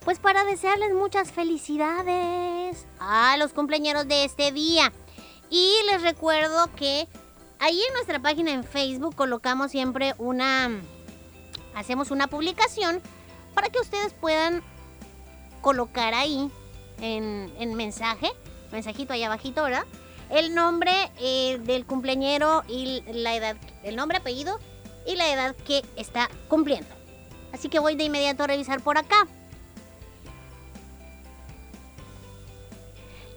Pues 0.06 0.20
para 0.20 0.44
desearles 0.44 0.94
muchas 0.94 1.32
felicidades 1.32 2.86
a 3.00 3.36
los 3.38 3.54
cumpleañeros 3.54 4.08
de 4.08 4.24
este 4.24 4.52
día. 4.52 4.94
Y 5.50 5.74
les 5.90 6.04
recuerdo 6.04 6.70
que 6.76 7.08
ahí 7.58 7.82
en 7.88 7.94
nuestra 7.96 8.20
página 8.20 8.52
en 8.52 8.64
Facebook 8.64 9.16
colocamos 9.16 9.72
siempre 9.72 10.14
una... 10.20 10.70
Hacemos 11.74 12.12
una 12.12 12.28
publicación 12.28 13.02
para 13.56 13.70
que 13.70 13.80
ustedes 13.80 14.14
puedan 14.14 14.62
colocar 15.62 16.14
ahí 16.14 16.52
en, 17.02 17.52
en 17.58 17.74
mensaje, 17.74 18.32
mensajito 18.72 19.12
ahí 19.12 19.24
abajito, 19.24 19.64
¿verdad? 19.64 19.86
El 20.30 20.54
nombre 20.54 20.94
eh, 21.20 21.60
del 21.64 21.88
cumpleañero 21.88 22.64
y 22.68 23.02
la 23.12 23.36
edad, 23.36 23.58
el 23.84 23.96
nombre, 23.96 24.20
apellido 24.20 24.60
y 25.08 25.16
la 25.16 25.28
edad 25.34 25.56
que 25.66 25.84
está 25.96 26.30
cumpliendo. 26.48 26.94
Así 27.52 27.70
que 27.70 27.80
voy 27.80 27.96
de 27.96 28.04
inmediato 28.04 28.44
a 28.44 28.48
revisar 28.48 28.82
por 28.82 29.00
acá. 29.00 29.28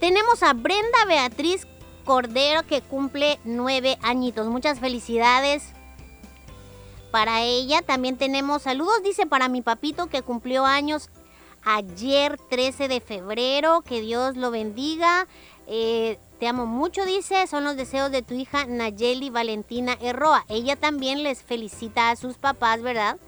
Tenemos 0.00 0.44
a 0.44 0.52
Brenda 0.52 1.04
Beatriz 1.06 1.66
Cordero 2.04 2.64
que 2.66 2.82
cumple 2.82 3.40
nueve 3.44 3.98
añitos. 4.02 4.46
Muchas 4.46 4.78
felicidades 4.78 5.64
para 7.11 7.42
ella. 7.42 7.82
También 7.82 8.16
tenemos 8.16 8.62
saludos, 8.62 9.02
dice, 9.02 9.26
para 9.26 9.48
mi 9.48 9.61
papito 9.61 10.06
que 10.06 10.22
cumplió 10.22 10.64
años 10.64 11.11
ayer 11.64 12.38
13 12.48 12.87
de 12.87 13.00
febrero. 13.00 13.82
Que 13.82 14.00
Dios 14.00 14.37
lo 14.37 14.52
bendiga. 14.52 15.26
Eh, 15.66 16.18
te 16.38 16.46
amo 16.46 16.64
mucho, 16.64 17.04
dice. 17.04 17.46
Son 17.48 17.64
los 17.64 17.76
deseos 17.76 18.12
de 18.12 18.22
tu 18.22 18.34
hija 18.34 18.66
Nayeli 18.66 19.30
Valentina 19.30 19.98
Erroa. 20.00 20.44
Ella 20.48 20.76
también 20.76 21.24
les 21.24 21.42
felicita 21.42 22.11
a 22.11 22.16
sus 22.16 22.38
papás, 22.38 22.82
¿verdad? 22.82 23.18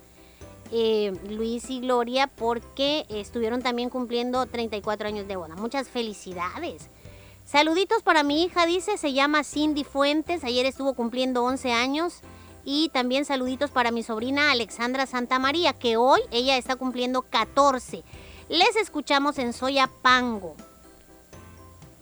Eh, 0.73 1.13
Luis 1.29 1.69
y 1.69 1.81
Gloria, 1.81 2.29
porque 2.29 3.05
estuvieron 3.09 3.63
también 3.63 3.91
cumpliendo 3.91 4.47
34 4.47 5.09
años 5.09 5.27
de 5.27 5.37
boda. 5.37 5.57
Muchas 5.57 5.89
felicidades. 5.89 6.89
Saluditos 7.45 8.03
para 8.03 8.23
mi 8.23 8.45
hija, 8.45 8.67
dice, 8.67 8.97
se 8.97 9.13
llama 9.13 9.43
Cindy 9.43 9.83
Fuentes. 9.83 10.45
Ayer 10.45 10.67
estuvo 10.67 10.95
cumpliendo 10.95 11.43
11 11.43 11.73
años. 11.73 12.21
Y 12.65 12.91
también 12.91 13.25
saluditos 13.25 13.71
para 13.71 13.91
mi 13.91 14.03
sobrina 14.03 14.53
Alexandra 14.53 15.07
Santa 15.07 15.39
María, 15.39 15.73
que 15.73 15.97
hoy 15.97 16.21
ella 16.31 16.57
está 16.57 16.77
cumpliendo 16.77 17.23
14. 17.23 18.05
Les 18.49 18.77
escuchamos 18.77 19.39
en 19.39 19.53
Soya 19.53 19.91
Pango. 20.03 20.55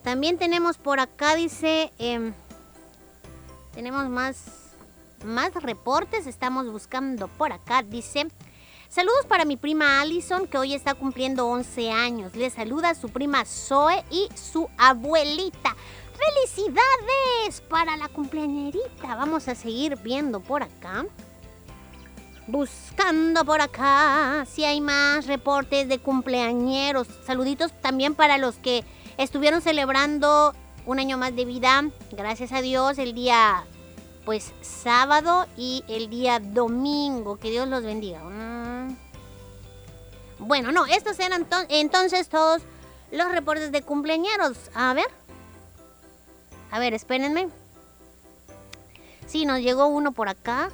También 0.02 0.38
tenemos 0.38 0.78
por 0.78 1.00
acá, 1.00 1.35
dice, 1.35 1.92
eh, 1.98 2.33
tenemos 3.72 4.09
más, 4.09 4.44
más 5.24 5.54
reportes, 5.54 6.26
estamos 6.26 6.70
buscando 6.70 7.28
por 7.28 7.52
acá, 7.52 7.83
dice, 7.83 8.26
saludos 8.88 9.27
para 9.29 9.44
mi 9.44 9.57
prima 9.57 10.01
Allison, 10.01 10.46
que 10.46 10.59
hoy 10.59 10.74
está 10.74 10.94
cumpliendo 10.94 11.46
11 11.46 11.90
años. 11.90 12.35
Le 12.35 12.51
saluda 12.51 12.94
su 12.94 13.09
prima 13.09 13.44
Zoe 13.44 14.05
y 14.11 14.29
su 14.35 14.68
abuelita. 14.77 15.77
¡Felicidades 16.18 17.61
para 17.68 17.96
la 17.96 18.09
cumpleañerita! 18.09 19.14
Vamos 19.14 19.46
a 19.48 19.55
seguir 19.55 19.96
viendo 20.03 20.40
por 20.40 20.62
acá. 20.62 21.07
Buscando 22.48 23.44
por 23.44 23.61
acá 23.61 24.46
si 24.51 24.64
hay 24.64 24.81
más 24.81 25.27
reportes 25.27 25.88
de 25.88 25.98
cumpleañeros. 25.98 27.07
Saluditos 27.24 27.72
también 27.81 28.14
para 28.14 28.38
los 28.38 28.57
que 28.57 28.85
estuvieron 29.16 29.61
celebrando 29.61 30.55
un 30.87 30.98
año 30.98 31.18
más 31.18 31.37
de 31.37 31.44
vida. 31.44 31.85
Gracias 32.11 32.53
a 32.53 32.62
Dios 32.62 32.98
el 32.98 33.14
día 33.14 33.64
pues 34.24 34.53
sábado 34.61 35.46
y 35.57 35.85
el 35.88 36.11
día 36.11 36.40
domingo. 36.40 37.37
Que 37.37 37.51
Dios 37.51 37.68
los 37.68 37.85
bendiga. 37.85 38.22
Bueno, 40.38 40.72
no, 40.72 40.87
estos 40.87 41.18
eran 41.18 41.46
entonces 41.68 42.29
todos 42.29 42.62
los 43.11 43.31
reportes 43.33 43.72
de 43.72 43.83
cumpleañeros. 43.83 44.57
A 44.74 44.94
ver. 44.94 45.09
A 46.70 46.79
ver, 46.79 46.94
espérenme. 46.94 47.48
Sí, 49.27 49.44
nos 49.44 49.61
llegó 49.61 49.87
uno 49.87 50.12
por 50.12 50.29
acá. 50.29 50.70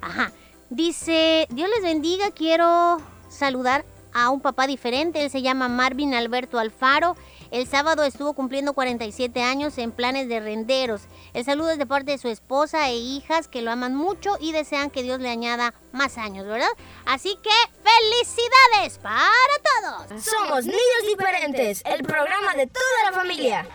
Ajá. 0.00 0.32
Dice, 0.70 1.46
Dios 1.50 1.70
les 1.70 1.82
bendiga, 1.82 2.30
quiero 2.30 3.00
saludar 3.30 3.84
a 4.12 4.30
un 4.30 4.40
papá 4.40 4.66
diferente. 4.66 5.22
Él 5.22 5.30
se 5.30 5.42
llama 5.42 5.68
Marvin 5.68 6.14
Alberto 6.14 6.58
Alfaro. 6.58 7.16
El 7.50 7.66
sábado 7.66 8.04
estuvo 8.04 8.34
cumpliendo 8.34 8.74
47 8.74 9.42
años 9.42 9.78
en 9.78 9.92
planes 9.92 10.28
de 10.28 10.40
renderos. 10.40 11.02
El 11.32 11.44
saludo 11.44 11.70
es 11.70 11.78
de 11.78 11.86
parte 11.86 12.12
de 12.12 12.18
su 12.18 12.28
esposa 12.28 12.88
e 12.88 12.96
hijas 12.96 13.48
que 13.48 13.62
lo 13.62 13.70
aman 13.70 13.94
mucho 13.94 14.36
y 14.40 14.52
desean 14.52 14.90
que 14.90 15.02
Dios 15.02 15.20
le 15.20 15.30
añada 15.30 15.74
más 15.92 16.18
años, 16.18 16.46
¿verdad? 16.46 16.68
Así 17.06 17.36
que 17.42 17.50
felicidades 17.82 18.98
para 18.98 20.06
todos. 20.06 20.22
Somos 20.22 20.64
Niños 20.64 21.02
Diferentes, 21.06 21.82
el 21.86 22.02
programa 22.02 22.54
de 22.54 22.66
toda 22.66 23.10
la 23.10 23.12
familia. 23.12 23.66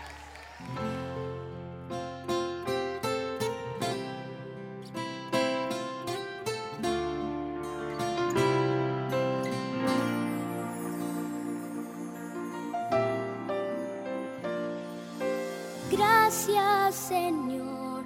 Gracias 15.90 16.94
Señor, 16.94 18.04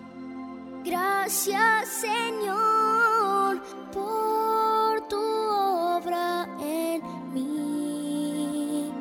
gracias 0.84 1.88
Señor 1.88 3.60
por 3.92 5.08
tu 5.08 5.16
obra 5.16 6.48
en 6.60 7.02
mí. 7.32 8.92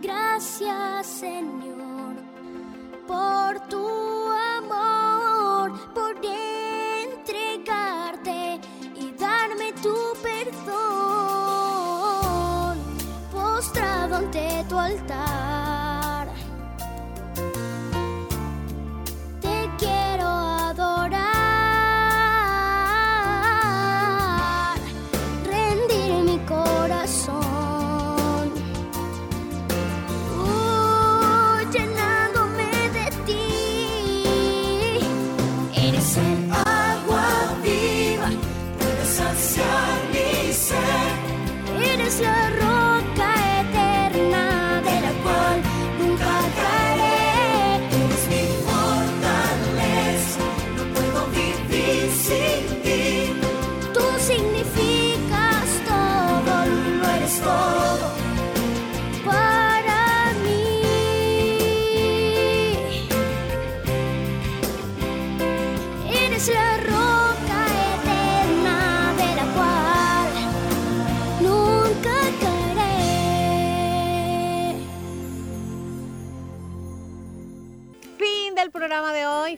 Gracias 0.00 1.06
Señor 1.06 1.61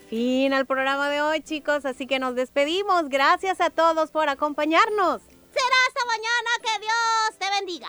fin 0.09 0.53
al 0.53 0.67
programa 0.67 1.09
de 1.09 1.23
hoy, 1.23 1.40
chicos. 1.40 1.85
Así 1.85 2.07
que 2.07 2.19
nos 2.19 2.35
despedimos. 2.35 3.09
Gracias 3.09 3.61
a 3.61 3.71
todos 3.71 4.11
por 4.11 4.29
acompañarnos. 4.29 5.23
Será 5.23 5.77
hasta 5.88 6.05
mañana. 6.07 6.51
Que 6.62 6.81
Dios 6.81 7.38
te 7.38 7.47
bendiga. 7.59 7.88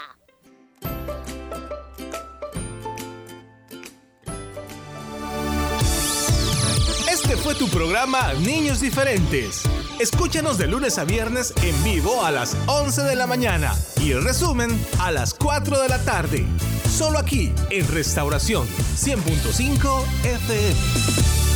Este 7.12 7.38
fue 7.38 7.56
tu 7.56 7.68
programa 7.70 8.34
Niños 8.34 8.82
Diferentes. 8.82 9.64
Escúchanos 10.00 10.58
de 10.58 10.68
lunes 10.68 11.00
a 11.00 11.06
viernes 11.06 11.54
en 11.64 11.84
vivo 11.84 12.24
a 12.24 12.30
las 12.30 12.56
11 12.68 13.04
de 13.04 13.16
la 13.16 13.26
mañana 13.26 13.74
y 14.02 14.12
el 14.12 14.24
resumen 14.24 14.70
a 15.00 15.12
las 15.12 15.34
4 15.34 15.80
de 15.80 15.90
la 15.90 16.04
tarde. 16.04 16.46
Solo 16.88 17.18
aquí 17.18 17.52
en 17.72 17.88
Restauración 17.88 18.68
100.5 18.68 20.04
FM. 20.24 21.55